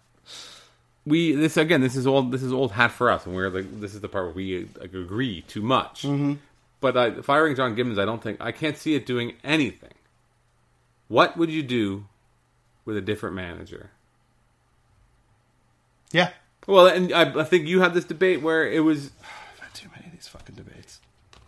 [1.05, 2.31] we this again, this is old.
[2.31, 4.67] This is old hat for us, and we're like, this is the part where we
[4.79, 6.03] like, agree too much.
[6.03, 6.33] Mm-hmm.
[6.81, 9.91] But uh, firing John Gibbons, I don't think I can't see it doing anything.
[11.07, 12.05] What would you do
[12.85, 13.91] with a different manager?
[16.11, 16.31] Yeah.
[16.67, 19.11] Well, and I, I think you had this debate where it was
[19.53, 20.99] I've had too many of these fucking debates.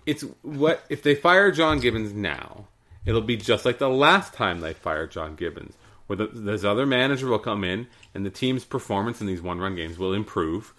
[0.05, 2.67] it's what if they fire John Gibbons now?
[3.05, 5.75] It'll be just like the last time they fired John Gibbons,
[6.07, 9.75] where the, this other manager will come in and the team's performance in these one-run
[9.77, 10.73] games will improve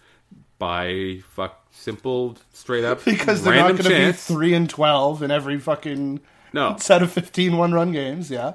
[0.59, 5.31] by fuck simple, straight up Because they're not going to be three and twelve in
[5.31, 6.21] every fucking
[6.53, 6.77] No.
[6.79, 8.31] set of 15 one-run games.
[8.31, 8.55] Yeah.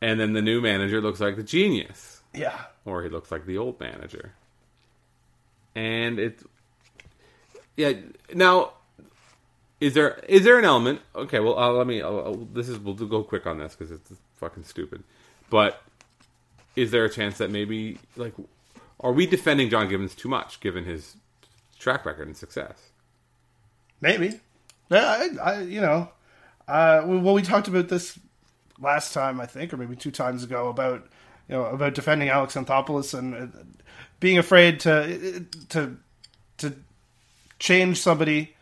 [0.00, 2.58] And then the new manager looks like the genius, Yeah.
[2.84, 4.32] or he looks like the old manager.
[5.74, 6.42] and it's
[7.76, 7.92] yeah.
[8.34, 8.72] Now,
[9.80, 11.00] is there is there an element?
[11.14, 12.02] Okay, well, uh, let me.
[12.02, 15.02] Uh, this is we'll go quick on this because it's fucking stupid.
[15.48, 15.82] But
[16.76, 18.34] is there a chance that maybe like
[19.00, 21.16] are we defending John Gibbons too much given his
[21.78, 22.90] track record and success?
[24.00, 24.40] Maybe.
[24.90, 26.10] Yeah, I, I you know,
[26.68, 28.18] uh, well, we talked about this
[28.80, 31.06] last time, I think, or maybe two times ago about
[31.48, 33.46] you know about defending Alex Anthopoulos and uh,
[34.20, 35.96] being afraid to to
[36.58, 36.74] to
[37.58, 38.54] change somebody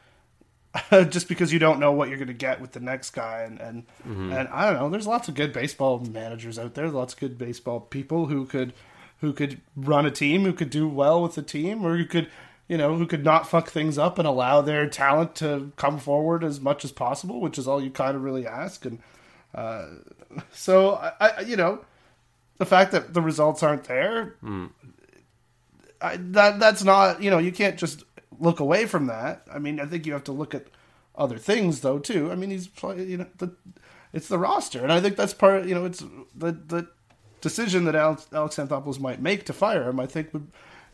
[1.08, 3.60] just because you don't know what you're going to get with the next guy and
[3.60, 4.32] and, Mm-hmm.
[4.32, 7.38] and I don't know there's lots of good baseball managers out there lots of good
[7.38, 8.72] baseball people who could
[9.20, 12.28] who could run a team who could do well with the team or who could
[12.68, 16.42] you know who could not fuck things up and allow their talent to come forward
[16.44, 18.98] as much as possible which is all you kind of really ask and
[19.54, 19.86] uh,
[20.52, 21.84] so I, I you know
[22.58, 24.34] the fact that the results aren't there
[26.00, 28.04] I, that that's not you know you can't just
[28.38, 29.42] look away from that.
[29.52, 30.66] I mean, I think you have to look at
[31.16, 32.30] other things though too.
[32.30, 33.56] I mean, he's play- you know the
[34.12, 35.64] it's the roster, and I think that's part.
[35.66, 36.00] You know, it's
[36.36, 36.88] the the
[37.40, 39.98] decision that Alex, Alex Anthopoulos might make to fire him.
[39.98, 40.48] I think would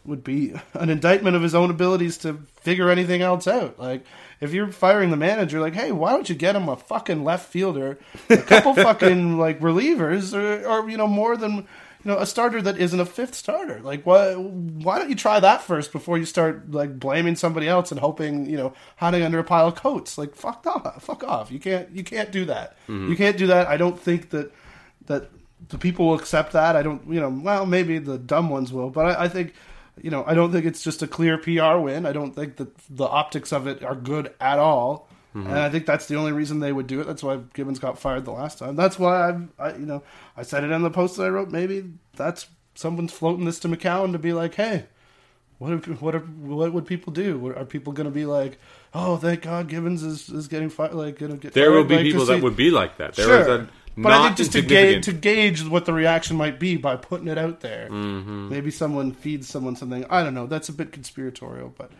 [0.04, 3.78] would be an indictment of his own abilities to figure anything else out.
[3.78, 4.04] Like
[4.40, 7.48] if you're firing the manager, like, hey, why don't you get him a fucking left
[7.50, 11.66] fielder, a couple fucking like relievers, or, or you know more than
[12.04, 13.80] you know, a starter that isn't a fifth starter.
[13.80, 14.34] Like, why?
[14.34, 18.46] Why don't you try that first before you start like blaming somebody else and hoping
[18.46, 20.18] you know hiding under a pile of coats?
[20.18, 21.50] Like, fuck off, fuck off.
[21.50, 22.76] You can't, you can't do that.
[22.88, 23.08] Mm-hmm.
[23.08, 23.68] You can't do that.
[23.68, 24.52] I don't think that
[25.06, 25.30] that
[25.68, 26.76] the people will accept that.
[26.76, 29.54] I don't, you know, well, maybe the dumb ones will, but I, I think.
[30.02, 32.04] You know, I don't think it's just a clear PR win.
[32.04, 35.08] I don't think that the optics of it are good at all.
[35.34, 35.48] Mm-hmm.
[35.48, 37.06] And I think that's the only reason they would do it.
[37.06, 38.76] That's why Gibbons got fired the last time.
[38.76, 40.02] That's why I, I you know,
[40.36, 41.50] I said it in the post that I wrote.
[41.50, 44.84] Maybe that's someone's floating this to McCown to be like, hey,
[45.58, 47.52] what are, what are, what would people do?
[47.56, 48.58] Are people going to be like,
[48.92, 50.94] oh, thank God Gibbons is, is getting fired?
[50.94, 53.14] Like, to get There will be Like, people that see- would be like that.
[53.14, 55.92] There sure, is a but not I think just to gauge, to gauge what the
[55.92, 57.88] reaction might be by putting it out there.
[57.88, 58.48] Mm-hmm.
[58.48, 60.04] Maybe someone feeds someone something.
[60.10, 60.46] I don't know.
[60.46, 61.92] That's a bit conspiratorial, but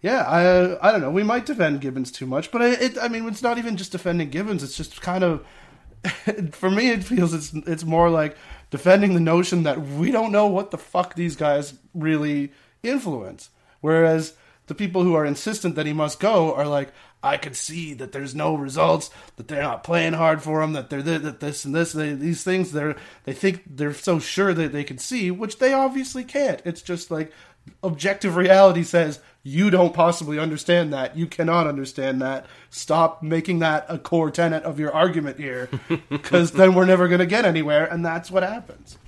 [0.00, 1.10] yeah, I I don't know.
[1.10, 3.92] We might defend Gibbons too much, but I, it, I mean, it's not even just
[3.92, 4.62] defending Gibbons.
[4.62, 5.46] It's just kind of
[6.52, 6.90] for me.
[6.90, 8.36] It feels it's it's more like
[8.70, 13.50] defending the notion that we don't know what the fuck these guys really influence.
[13.80, 14.34] Whereas
[14.66, 18.12] the people who are insistent that he must go are like, I could see that
[18.12, 21.64] there's no results, that they're not playing hard for him, that they're th- that this
[21.64, 22.72] and this, they, these things.
[22.72, 26.60] They're they think they're so sure that they can see, which they obviously can't.
[26.64, 27.32] It's just like
[27.82, 31.16] objective reality says you don't possibly understand that.
[31.16, 32.46] You cannot understand that.
[32.70, 35.68] Stop making that a core tenet of your argument here,
[36.08, 38.98] because then we're never going to get anywhere, and that's what happens.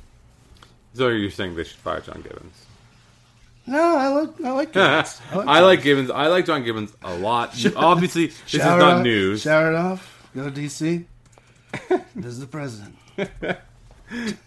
[0.95, 2.64] so you're saying they should fire John Gibbons?
[3.67, 5.21] No, I like I like Gibbons.
[5.33, 6.11] I like Gibbons.
[6.11, 7.57] I like John Gibbons a lot.
[7.77, 9.43] Obviously, this is not off, news.
[9.43, 10.29] Shower it off.
[10.35, 11.05] Go to DC.
[12.15, 12.97] this is the president.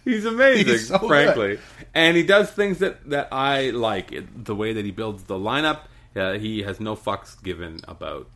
[0.05, 1.59] He's amazing, He's so frankly,
[1.93, 4.11] and he does things that that I like.
[4.11, 5.79] It, the way that he builds the lineup,
[6.15, 8.29] uh, he has no fucks given about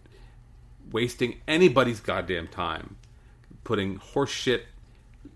[0.91, 2.95] wasting anybody's goddamn time,
[3.63, 4.65] putting horse shit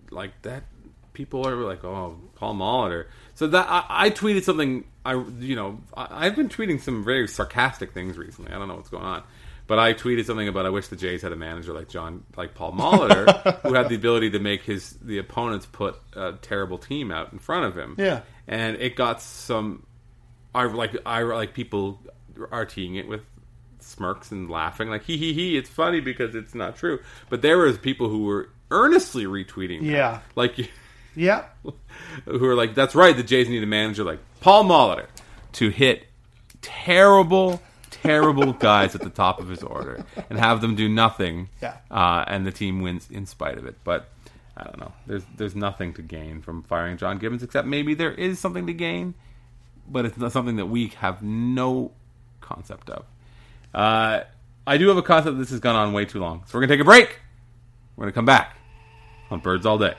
[0.09, 0.63] like that.
[1.13, 3.05] People are like, "Oh, Paul Molitor."
[3.35, 4.85] So that I, I tweeted something.
[5.05, 8.51] I you know I, I've been tweeting some very sarcastic things recently.
[8.51, 9.23] I don't know what's going on.
[9.67, 12.53] But I tweeted something about I wish the Jays had a manager like John, like
[12.53, 17.11] Paul Molitor, who had the ability to make his the opponents put a terrible team
[17.11, 17.95] out in front of him.
[17.97, 18.21] Yeah.
[18.47, 19.87] and it got some.
[20.53, 21.99] I like I like people
[22.37, 23.25] RTing it with
[23.79, 25.57] smirks and laughing like he he he.
[25.57, 26.99] It's funny because it's not true.
[27.29, 29.79] But there was people who were earnestly retweeting.
[29.81, 29.87] that.
[29.87, 30.19] Yeah.
[30.35, 30.57] like
[31.15, 31.45] Yeah.
[32.25, 35.07] who are like, that's right, the Jays need a manager like Paul Molitor
[35.53, 36.05] to hit
[36.61, 41.49] terrible, terrible guys at the top of his order and have them do nothing.
[41.61, 41.77] Yeah.
[41.89, 43.75] Uh, and the team wins in spite of it.
[43.83, 44.09] But
[44.57, 44.93] I don't know.
[45.05, 48.73] There's there's nothing to gain from firing John Gibbons except maybe there is something to
[48.73, 49.13] gain,
[49.87, 51.91] but it's not something that we have no
[52.41, 53.05] concept of.
[53.73, 54.21] Uh,
[54.65, 55.37] I do have a concept.
[55.37, 57.19] This has gone on way too long, so we're gonna take a break.
[57.95, 58.57] We're gonna come back
[59.29, 59.95] on Birds All Day.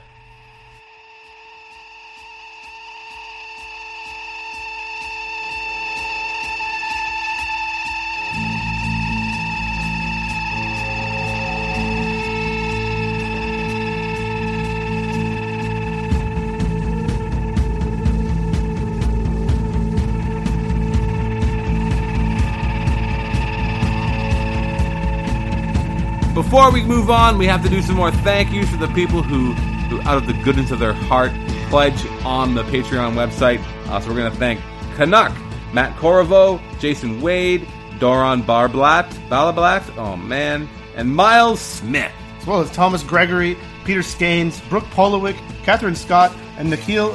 [26.47, 29.21] Before we move on, we have to do some more thank yous to the people
[29.21, 29.51] who,
[29.89, 31.33] who out of the goodness of their heart,
[31.69, 33.61] pledge on the Patreon website.
[33.89, 34.61] Uh, so we're going to thank
[34.95, 35.35] Canuck,
[35.73, 37.67] Matt Corriveau, Jason Wade,
[37.99, 42.13] Doron Barblat, Balablat, oh man, and Miles Smith.
[42.39, 45.35] As well as Thomas Gregory, Peter Skanes, Brooke Polowick,
[45.65, 47.11] Catherine Scott, and Nikhil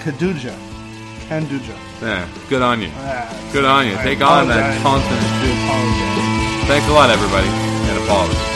[0.00, 0.58] Kaduja.
[1.28, 1.78] Kanduja.
[2.02, 2.90] Yeah, good on you.
[2.94, 3.94] Ah, Good on you.
[3.96, 5.22] I Take on that consonant.
[6.66, 8.51] Thanks a lot, everybody, and apologies.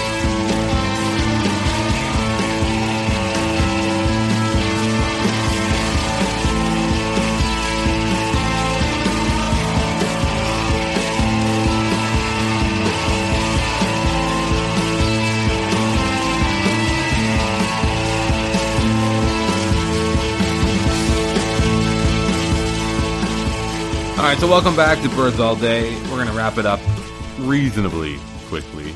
[24.27, 25.95] Right, so welcome back to Birds All Day.
[26.05, 26.81] We're going to wrap it up
[27.39, 28.19] reasonably
[28.49, 28.93] quickly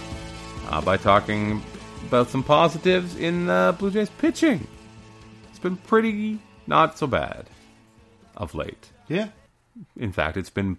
[0.69, 1.63] uh, by talking
[2.05, 4.67] about some positives in uh, Blue Jays pitching.
[5.49, 7.47] It's been pretty not so bad
[8.37, 8.89] of late.
[9.07, 9.29] Yeah.
[9.97, 10.79] In fact, it's been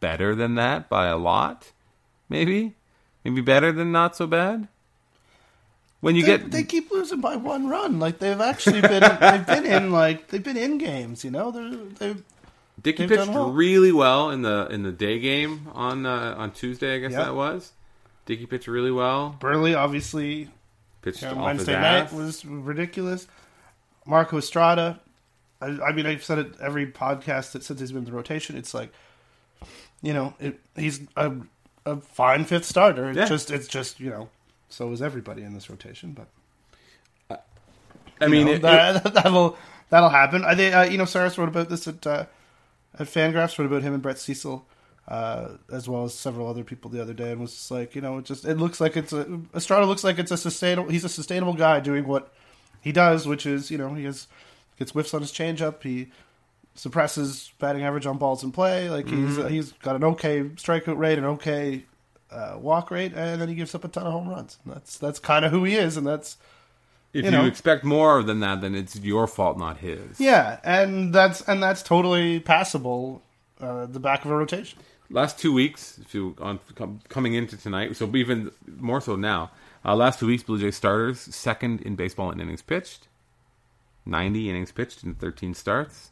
[0.00, 1.70] better than that by a lot.
[2.28, 2.74] Maybe,
[3.24, 4.66] maybe better than not so bad.
[6.00, 8.00] When you They, get they keep losing by one run.
[8.00, 11.52] Like they've actually been they've been in like they've been in games, you know?
[11.52, 12.24] They're they've
[12.80, 13.50] Dickey pitched well.
[13.52, 16.96] really well in the in the day game on uh, on Tuesday.
[16.96, 17.24] I guess Yeah.
[17.24, 17.72] that was.
[18.26, 19.36] Dickey pitched really well.
[19.40, 20.48] Buehrle obviously
[21.02, 22.12] Pitched off Wednesday his night ass.
[22.12, 23.26] was ridiculous.
[24.06, 25.00] Marco Estrada,
[25.60, 28.56] I, I mean, I've said it every podcast that since he's been in the rotation.
[28.56, 28.92] It's like,
[30.00, 31.32] you know, it, he's a,
[31.84, 33.08] a fine fifth starter.
[33.10, 33.26] It's Yeah.
[33.26, 34.28] just, it's just, you know,
[34.68, 36.12] so is everybody in this rotation.
[37.28, 37.44] But
[38.20, 39.56] I mean, know, it- that, that'll
[39.90, 40.44] that'll happen.
[40.44, 42.26] I think uh, you know, Sarris wrote about this at uh,
[42.98, 43.58] at Fangraphs.
[43.58, 44.66] Wrote about him and Brett Cecil.
[45.08, 48.18] Uh, as well as several other people the other day, and was like, you know,
[48.18, 50.88] it just it looks like it's a Estrada looks like it's a sustainable.
[50.90, 52.32] He's a sustainable guy doing what
[52.80, 54.28] he does, which is you know he has
[54.78, 55.82] gets whiffs on his changeup.
[55.82, 56.12] He
[56.74, 58.88] suppresses batting average on balls in play.
[58.88, 59.48] Like he's Mm-hmm.
[59.48, 61.84] he's got an okay strikeout rate, an okay
[62.30, 64.58] uh, walk rate, and then he gives up a ton of home runs.
[64.64, 66.36] And that's that's kind of who he is, and that's
[67.12, 70.18] if you you, expect more than that, then it's your fault, not his.
[70.18, 73.22] yeah, and that's and that's totally passable.
[73.60, 74.78] Uh, the back of a rotation.
[75.10, 79.50] Last two weeks, if you on com, coming into tonight, so even more so now.
[79.84, 83.08] Uh, last two weeks, Blue Jays starters second in baseball in innings pitched,
[84.06, 86.10] ninety innings pitched in thirteen starts.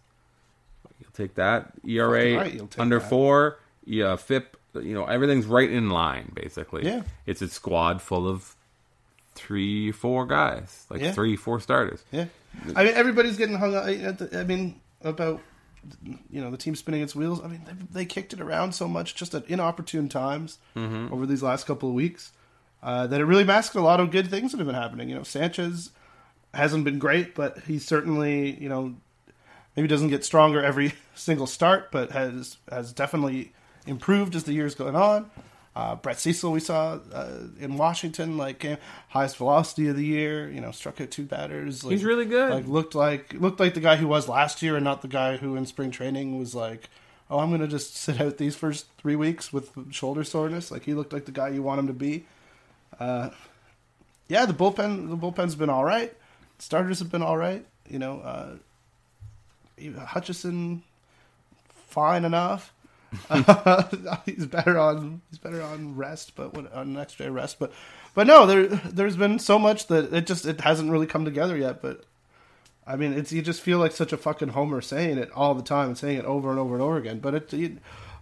[1.01, 3.09] You'll take that ERA right, take under that.
[3.09, 3.59] four.
[3.85, 4.57] Yeah, FIP.
[4.75, 6.31] You know everything's right in line.
[6.35, 7.03] Basically, Yeah.
[7.27, 8.55] It's a squad full of
[9.41, 11.13] three, four guys, like Yeah.
[11.13, 12.05] three, four starters.
[12.13, 12.27] Yeah,
[12.77, 13.87] I mean everybody's getting hung up.
[13.87, 15.41] at I mean about
[16.31, 17.41] you know the team spinning its wheels.
[17.43, 21.43] I mean they, they kicked it around so much just at inopportune times over these
[21.43, 22.33] last couple of weeks
[22.83, 25.09] uh, that it really masked a lot of good things that have been happening.
[25.09, 25.91] You know Sanchez
[26.55, 28.95] hasn't been great, but he certainly you know
[29.77, 33.53] maybe doesn't get stronger every single start, but has has definitely
[33.87, 35.31] improved as the years going on.
[35.75, 38.77] Uh, Brett Cecil, we saw uh, in Washington, like eh,
[39.09, 40.51] highest velocity of the year.
[40.51, 41.85] You know, struck out two batters.
[41.85, 42.53] Like, He's really good.
[42.53, 45.37] Like looked like looked like the guy who was last year, and not the guy
[45.37, 46.89] who in spring training was like,
[47.31, 50.83] "Oh, I'm going to just sit out these first three weeks with shoulder soreness." Like
[50.85, 52.27] he looked like the guy you want him to be.
[52.99, 53.31] Uh,
[54.27, 56.13] yeah, the bullpen the bullpen's been all right.
[56.59, 57.65] Starters have been all right.
[57.89, 58.57] You know, uh,
[60.07, 60.83] Hutchison,
[61.69, 62.73] fine enough.
[64.25, 67.59] he's better on he's better on rest, but what, on next day rest.
[67.59, 67.73] But
[68.15, 71.57] but no, there there's been so much that it just it hasn't really come together
[71.57, 71.83] yet.
[71.83, 72.05] But
[72.87, 75.63] I mean, it's you just feel like such a fucking homer saying it all the
[75.63, 77.19] time and saying it over and over and over again.
[77.19, 77.53] But it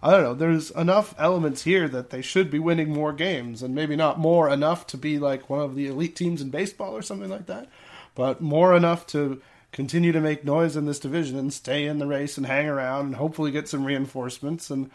[0.02, 0.34] I don't know.
[0.34, 4.48] There's enough elements here that they should be winning more games, and maybe not more
[4.48, 7.68] enough to be like one of the elite teams in baseball or something like that,
[8.14, 12.06] but more enough to continue to make noise in this division and stay in the
[12.06, 14.90] race and hang around and hopefully get some reinforcements and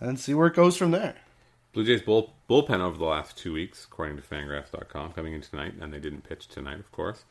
[0.00, 1.16] and see where it goes from there.
[1.72, 5.74] Blue Jays bull, bullpen over the last two weeks, according to Fangraphs.com, coming in tonight,
[5.80, 7.24] and they didn't pitch tonight, of course.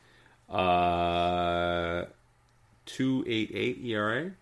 [0.50, 2.04] Uh,
[2.84, 4.32] two eight eight ERA.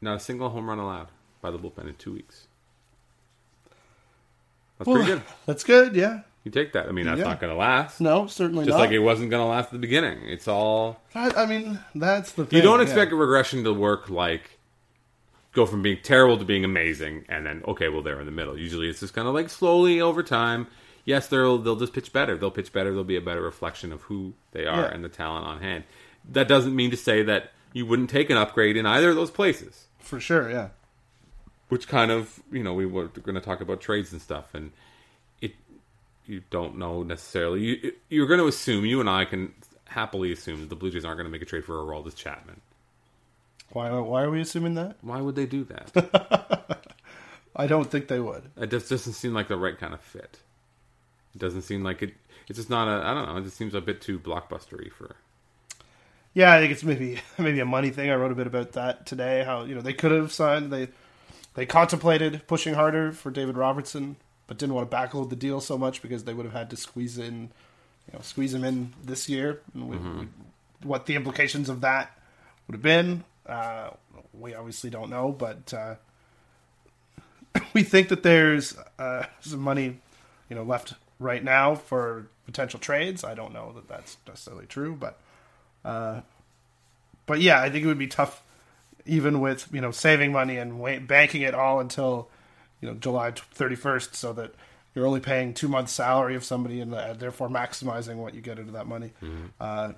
[0.00, 1.08] Not a single home run allowed
[1.40, 2.46] by the bullpen in two weeks.
[4.78, 5.22] That's pretty good.
[5.46, 6.20] That's good, yeah.
[6.48, 6.88] You take that.
[6.88, 7.24] I mean, that's Yeah.
[7.24, 8.00] not going to last.
[8.00, 8.66] No, certainly not.
[8.68, 8.84] Just not.
[8.84, 10.20] like it wasn't going to last at the beginning.
[10.26, 10.98] It's all.
[11.14, 12.56] I, I mean, that's the thing.
[12.56, 12.84] You don't yeah.
[12.84, 14.58] expect a regression to work like
[15.52, 18.58] go from being terrible to being amazing, and then okay, well they're in the middle.
[18.58, 20.66] Usually, it's just kind of like slowly over time.
[21.04, 22.36] Yes, they'll they'll just pitch better.
[22.38, 22.92] They'll pitch better.
[22.92, 24.90] They'll be a better reflection of who they are Yeah.
[24.94, 25.84] and the talent on hand.
[26.30, 29.30] That doesn't mean to say that you wouldn't take an upgrade in either of those
[29.30, 29.86] places.
[29.98, 30.50] for sure.
[30.50, 30.68] Yeah,
[31.68, 34.72] Which kind of you know we were going to talk about trades and stuff, and
[36.28, 37.62] you don't know necessarily.
[37.62, 39.52] You you're going to assume you and I can
[39.86, 42.60] happily assume that the Blue Jays aren't going to make a trade for Aroldis Chapman.
[43.70, 43.90] Why?
[43.90, 44.96] Why are we assuming that?
[45.00, 46.84] Why would they do that?
[47.56, 48.44] I don't think they would.
[48.56, 50.38] it just doesn't seem like the right kind of fit.
[51.34, 52.14] It doesn't seem like it.
[52.48, 53.06] It's just not a.
[53.06, 53.36] I don't know.
[53.36, 55.16] It just seems a bit too blockbustery for.
[56.34, 58.10] Yeah, I think it's maybe maybe a money thing.
[58.10, 59.42] I wrote a bit about that today.
[59.44, 60.88] How you know they could have signed they
[61.54, 64.16] they contemplated pushing harder for David Robertson,
[64.48, 66.76] but didn't want to backload the deal so much because they would have had to
[66.76, 67.50] squeeze in,
[68.06, 69.60] you know, squeeze him in this year.
[69.74, 70.26] And we, we,
[70.82, 72.18] what the implications of that
[72.66, 73.90] would have been, uh,
[74.32, 75.94] we obviously don't know, but uh,
[77.74, 80.00] we think that there's uh, some money,
[80.48, 83.24] you know, left right now for potential trades.
[83.24, 85.18] I don't know that that's necessarily true, but
[85.84, 86.22] uh,
[87.26, 88.42] but yeah, I think it would be tough,
[89.04, 92.28] even with you know saving money and wait, banking it all until
[92.80, 94.54] you know July thirty first, so that
[94.94, 98.58] you're only paying two months' salary of somebody and uh, therefore maximizing what you get
[98.58, 99.12] into that money.
[99.60, 99.92] Uh,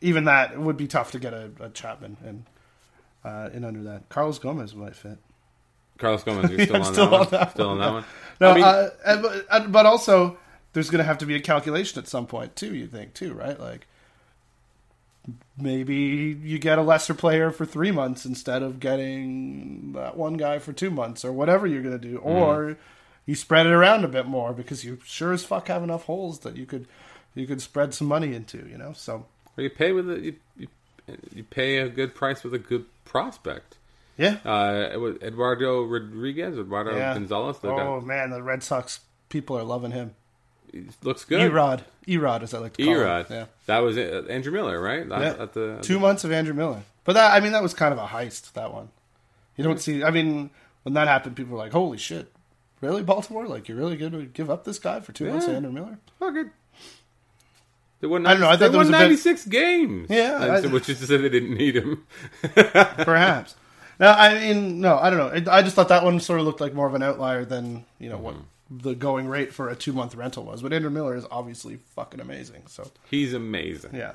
[0.00, 2.44] even that it would be tough to get a, a Chapman and
[3.24, 4.08] uh, in under that.
[4.08, 5.18] Carlos Gomez might fit.
[5.98, 7.20] Carlos Gomez, you're still Yeah, on still that one.
[7.22, 8.04] on that still on that one.
[8.40, 8.90] No, I mean, uh,
[9.22, 10.36] but, and- but also
[10.74, 12.74] there's going to have to be a calculation at some point too.
[12.74, 13.58] You think too, right?
[13.58, 13.86] Like
[15.58, 15.94] maybe
[16.42, 20.72] you get a lesser player for three months instead of getting that one guy for
[20.72, 22.76] two months or whatever you're going to do, or
[23.24, 26.40] you spread it around a bit more because you sure as fuck have enough holes
[26.40, 26.86] that you could
[27.34, 28.66] you could spread some money into.
[28.68, 30.22] You know, so Or you pay with it.
[30.22, 30.68] you, you,
[31.34, 33.76] you pay a good price with a good prospect.
[34.16, 34.38] yeah.
[34.44, 37.14] Uh, Eduardo Rodriguez, Eduardo Yeah.
[37.14, 37.56] Gonzalez.
[37.62, 40.14] Oh man, the Red Sox people are loving him.
[40.72, 41.40] He looks good.
[41.40, 43.26] Erod, Erod, as I like to call Erod.
[43.28, 43.36] him.
[43.36, 43.44] Yeah.
[43.66, 44.12] That was it.
[44.12, 45.10] Uh, Andrew Miller, right?
[45.10, 45.42] At, Yeah.
[45.42, 46.82] at the Two months of Andrew Miller.
[47.04, 48.88] But that I mean that was kind of a heist, that one.
[49.56, 50.50] You don't see I mean,
[50.82, 52.32] when that happened people were like, Holy shit.
[52.80, 53.46] Really, Baltimore?
[53.46, 55.98] Like you're really gonna give up this guy for two months of Andrew Miller?
[56.18, 56.46] Fuck it.
[58.00, 58.26] They won.
[58.26, 60.06] I don't know, I they thought there won was a bit- 96 games.
[60.10, 62.06] Yeah, I- so- which is to say they didn't need him.
[62.42, 63.54] Perhaps.
[63.98, 65.50] No, I mean no, I don't know.
[65.52, 68.10] I just thought that one sort of looked like more of an outlier than, you
[68.10, 68.42] know, what mm-hmm.
[68.70, 70.62] The going rate for a two month rental was.
[70.62, 72.62] But Andrew Miller is obviously fucking amazing.
[72.66, 73.94] So He's amazing.
[73.94, 74.12] yeah.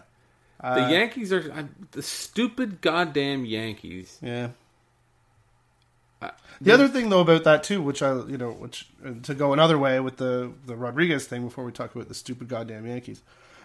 [0.62, 4.18] the Yankees are I, the stupid goddamn Yankees.
[4.22, 4.50] Yeah.
[6.22, 6.30] Uh,
[6.62, 9.54] The other thing, though, about that too, which I, you know, which uh, to go
[9.54, 13.24] another way with the the Rodriguez thing before we talk about the stupid goddamn Yankees,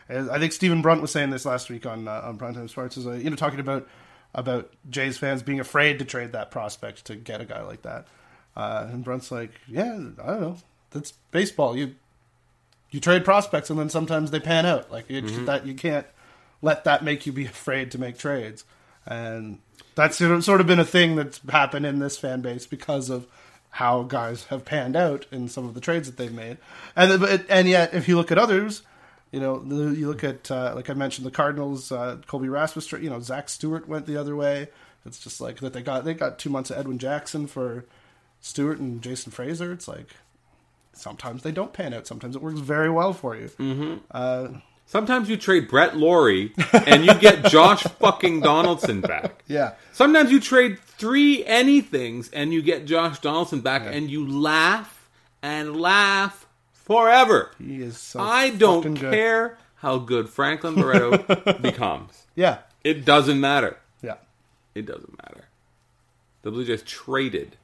[0.09, 2.97] is I think Stephen Brunt was saying this last week on uh, on Primetime Sports,
[2.97, 3.87] is uh, you know talking about
[4.35, 8.07] about Jays fans being afraid to trade that prospect to get a guy like that,
[8.57, 10.57] uh, and Brunt's like, yeah, I don't know,
[10.97, 11.77] that's baseball.
[11.77, 11.95] You
[12.91, 14.91] you trade prospects and then sometimes they pan out.
[14.91, 16.07] Like it, that you can't
[16.63, 18.65] let that make you be afraid to make trades.
[19.05, 19.59] And
[19.95, 23.27] that's sort of- been a thing that's happened in this fan base because of
[23.71, 26.57] how guys have panned out in some of the trades that they've made.
[26.97, 28.83] And but and yet if you look at others,
[29.33, 33.11] you know, you look at uh, like I mentioned the Cardinals, uh, Colby Rasmus, you
[33.11, 34.69] know, Zach Stewart went the other way.
[35.05, 37.85] It's just like that they got they got two months of Edwin Jackson for
[38.41, 39.73] Stewart and Jason Frasor.
[39.73, 40.09] It's like
[40.97, 42.07] sometimes they don't pan out.
[42.07, 43.49] Sometimes it works very well for you.
[43.49, 43.95] Mm-hmm.
[44.11, 44.49] Uh,
[44.89, 49.43] Sometimes you trade Brett Lawrie and you get Josh fucking Donaldson back.
[49.49, 55.09] yeah, Sometimes you trade three anythings and you get Josh Donaldson back and you laugh
[55.43, 57.51] and laugh forever.
[57.59, 57.99] he is.
[57.99, 59.11] So I don't good.
[59.13, 61.19] care how good Franklin Barreto
[61.61, 62.27] becomes.
[62.37, 63.79] Yeah, It doesn't matter.
[64.03, 64.19] yeah.
[64.77, 65.47] It doesn't matter.
[66.43, 67.57] The Blue Jays traded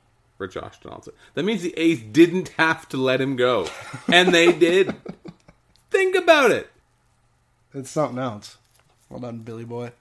[0.42, 1.12] for Josh Donaldson.
[1.34, 3.68] That means the A's didn't have to let him go.
[4.12, 4.92] And they did.
[5.90, 6.68] Think about it.
[7.72, 8.56] It's something else.
[9.08, 9.92] Well done, Billy Boy.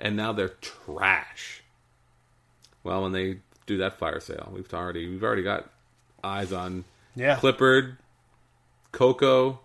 [0.00, 1.62] and now they're trash.
[2.82, 5.70] Well, when they do that fire sale, we've already we've already got
[6.24, 6.84] eyes on
[7.14, 7.96] Yeah, Clippard,
[8.92, 9.60] Coco.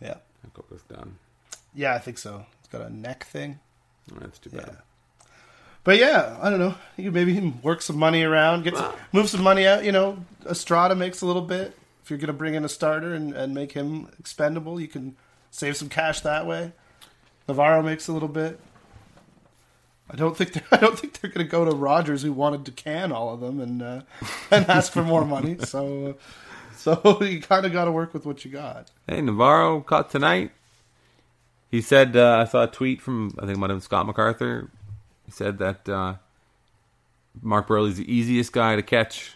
[0.00, 0.16] yeah,
[0.54, 1.16] Coco's done.
[1.74, 1.94] yeah.
[1.94, 2.44] I think so.
[2.60, 3.58] It's got a neck thing.
[4.20, 4.76] That's too bad.
[5.84, 6.74] But yeah, I don't know.
[6.96, 9.84] You could maybe work some money around, get some, move some money out.
[9.84, 11.76] You know, Estrada makes a little bit.
[12.02, 15.16] If you're going to bring in a starter and, and make him expendable, you can
[15.50, 16.72] save some cash that way.
[17.46, 18.58] Navarro makes a little bit.
[20.10, 22.64] I don't think they're, I don't think they're going to go to Rogers, who wanted
[22.66, 24.00] to can all of them and uh,
[24.50, 25.58] and ask for more money.
[25.60, 26.16] So,
[26.76, 28.90] so you kind of got to work with what you got.
[29.06, 30.50] Hey, Navarro caught tonight.
[31.70, 34.06] He said, uh, I saw a tweet from, I think it might have been Scott
[34.06, 34.70] MacArthur.
[35.26, 36.14] He said that uh,
[37.42, 39.32] Mark Buehrle's the easiest guy to catch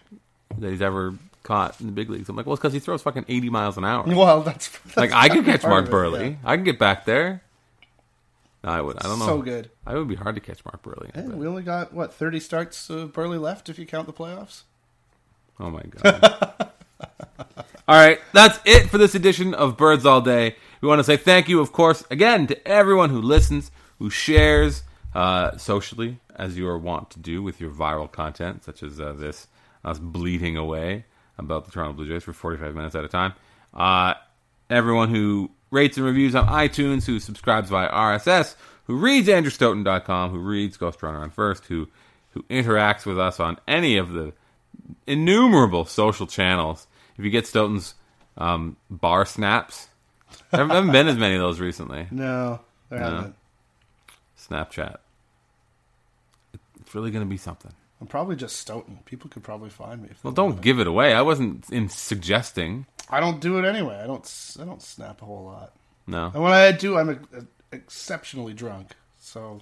[0.59, 2.29] that he's ever caught in the big leagues.
[2.29, 4.05] I'm like, well, it's because he throws fucking 80 miles an hour.
[4.07, 6.31] Well, that's, that's Like, I could catch Mark Buehrle.
[6.31, 6.37] yeah.
[6.45, 7.43] I can get back there.
[8.65, 8.99] No, I would.
[8.99, 9.27] I don't know.
[9.27, 9.71] So good.
[9.87, 11.15] I would be hard to catch Mark Buehrle.
[11.15, 14.63] Hey, we only got what thirty starts of Buehrle left if you count the playoffs.
[15.61, 16.57] Oh my god.
[17.89, 20.57] all right, that's it for this edition of Birds All Day.
[20.81, 23.71] We want to say thank you, of course, again to everyone who listens,
[24.01, 24.83] who shares,
[25.19, 29.13] uh, socially, as you are wont to do with your viral content, such as uh,
[29.15, 29.49] this,
[29.85, 31.05] us bleating away
[31.39, 33.33] about the Toronto Blue Jays for 45 minutes at a time.
[33.75, 34.15] Uh,
[34.71, 38.55] everyone who rates and reviews on iTunes, who subscribes via RSS,
[38.85, 41.89] who reads AndrewStoughton.com, who reads Ghost Runner on First, who
[42.33, 44.33] who interacts with us on any of the
[45.07, 46.87] innumerable social channels.
[47.17, 47.95] If you get Stoughton's
[48.37, 49.89] um, bar snaps,
[50.53, 52.07] there haven't been as many of those recently.
[52.13, 52.61] No,
[52.91, 53.05] there No.
[53.07, 53.35] haven't.
[54.39, 54.97] Snapchat.
[56.89, 57.71] It's really going to be something.
[58.01, 59.01] I'm probably just Stoughton.
[59.05, 60.09] People could probably find me.
[60.23, 61.13] Well, don't give it away.
[61.13, 62.87] I wasn't in suggesting.
[63.11, 64.01] I don't do it anyway.
[64.03, 64.57] I don't.
[64.59, 65.75] I don't snap a whole lot.
[66.07, 68.93] No, And when I do, I'm a, a, exceptionally drunk.
[69.21, 69.61] So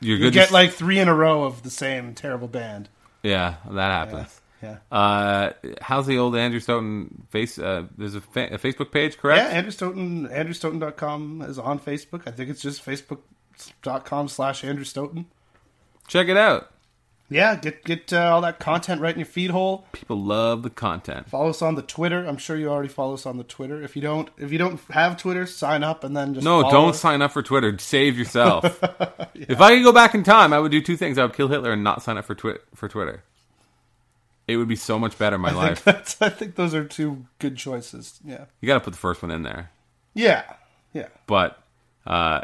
[0.00, 2.90] you're you get like three in a row of the same terrible band.
[3.22, 4.38] yeah, that happens.
[4.62, 4.76] Yeah.
[4.92, 7.58] Uh, how's the old Andrew Stoughton face?
[7.58, 9.42] Uh, there's a, fa- a Facebook page, correct?
[9.42, 10.28] Yeah, Andrew Stoughton.
[10.28, 12.28] AndrewStoughton.com is on Facebook.
[12.28, 15.24] I think it's just Facebook.com slash Andrew Stoughton.
[16.10, 16.70] Check it out.
[17.32, 19.86] Yeah, get get uh, all that content right in your feed hole.
[19.92, 21.28] People love the content.
[21.30, 22.26] Follow us on the Twitter.
[22.26, 23.80] I'm sure you already follow us on the Twitter.
[23.80, 26.90] If you don't, if you don't have Twitter, sign up and then just No, don't
[26.90, 26.98] us.
[27.00, 27.78] sign up for Twitter.
[27.78, 28.64] Save yourself.
[29.34, 31.16] If I could go back in time, I would do two things.
[31.16, 33.22] I would kill Hitler and not sign up for twi- for Twitter.
[34.46, 35.78] It would be so much better in my I life.
[35.78, 38.18] think, I think those are two good choices.
[38.24, 39.70] Yeah, You got to put the first one in there.
[40.14, 40.42] yeah,
[40.92, 41.06] yeah.
[41.26, 41.62] But
[42.06, 42.42] uh,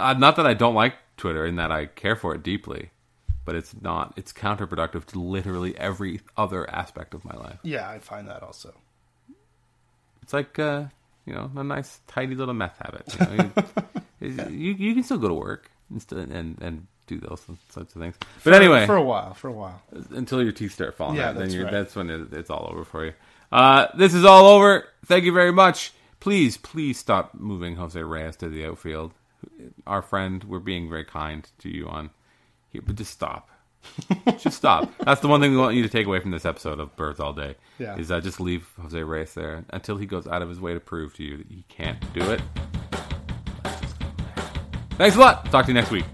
[0.00, 2.90] uh, not that I don't like Twitter in that I care for it deeply,
[3.48, 4.12] but it's not.
[4.14, 7.58] It's counterproductive to literally every other aspect of my life.
[7.62, 8.74] Yeah, I find that also.
[10.20, 10.84] It's like uh,
[11.24, 13.06] you know a nice tidy little meth habit.
[13.18, 13.50] You, know?
[14.20, 17.40] you, you, you can still go to work and still, and and do those
[17.70, 18.16] sorts of things.
[18.44, 19.80] But anyway, for a while, for a while.
[20.10, 21.72] until your teeth start falling Yeah, out, then that's you're, right.
[21.72, 23.14] that's when it, it's all over for you.
[23.50, 24.84] Uh, this is all over.
[25.06, 25.94] Thank you very much.
[26.20, 29.14] Please, please stop moving Jose Reyes to the outfield.
[29.86, 32.10] Our friend, we're being very kind to you on
[32.70, 33.48] here, but just stop.
[34.38, 34.90] just stop.
[35.04, 37.20] That's the one thing we want you to take away from this episode of Birds
[37.20, 37.54] All Day.
[37.78, 37.96] Yeah.
[37.96, 40.80] Is uh, just leave Jose Reyes there until he goes out of his way to
[40.80, 42.40] prove to you that he can't do it.
[44.92, 45.46] Thanks a lot.
[45.50, 46.04] Talk to you next week.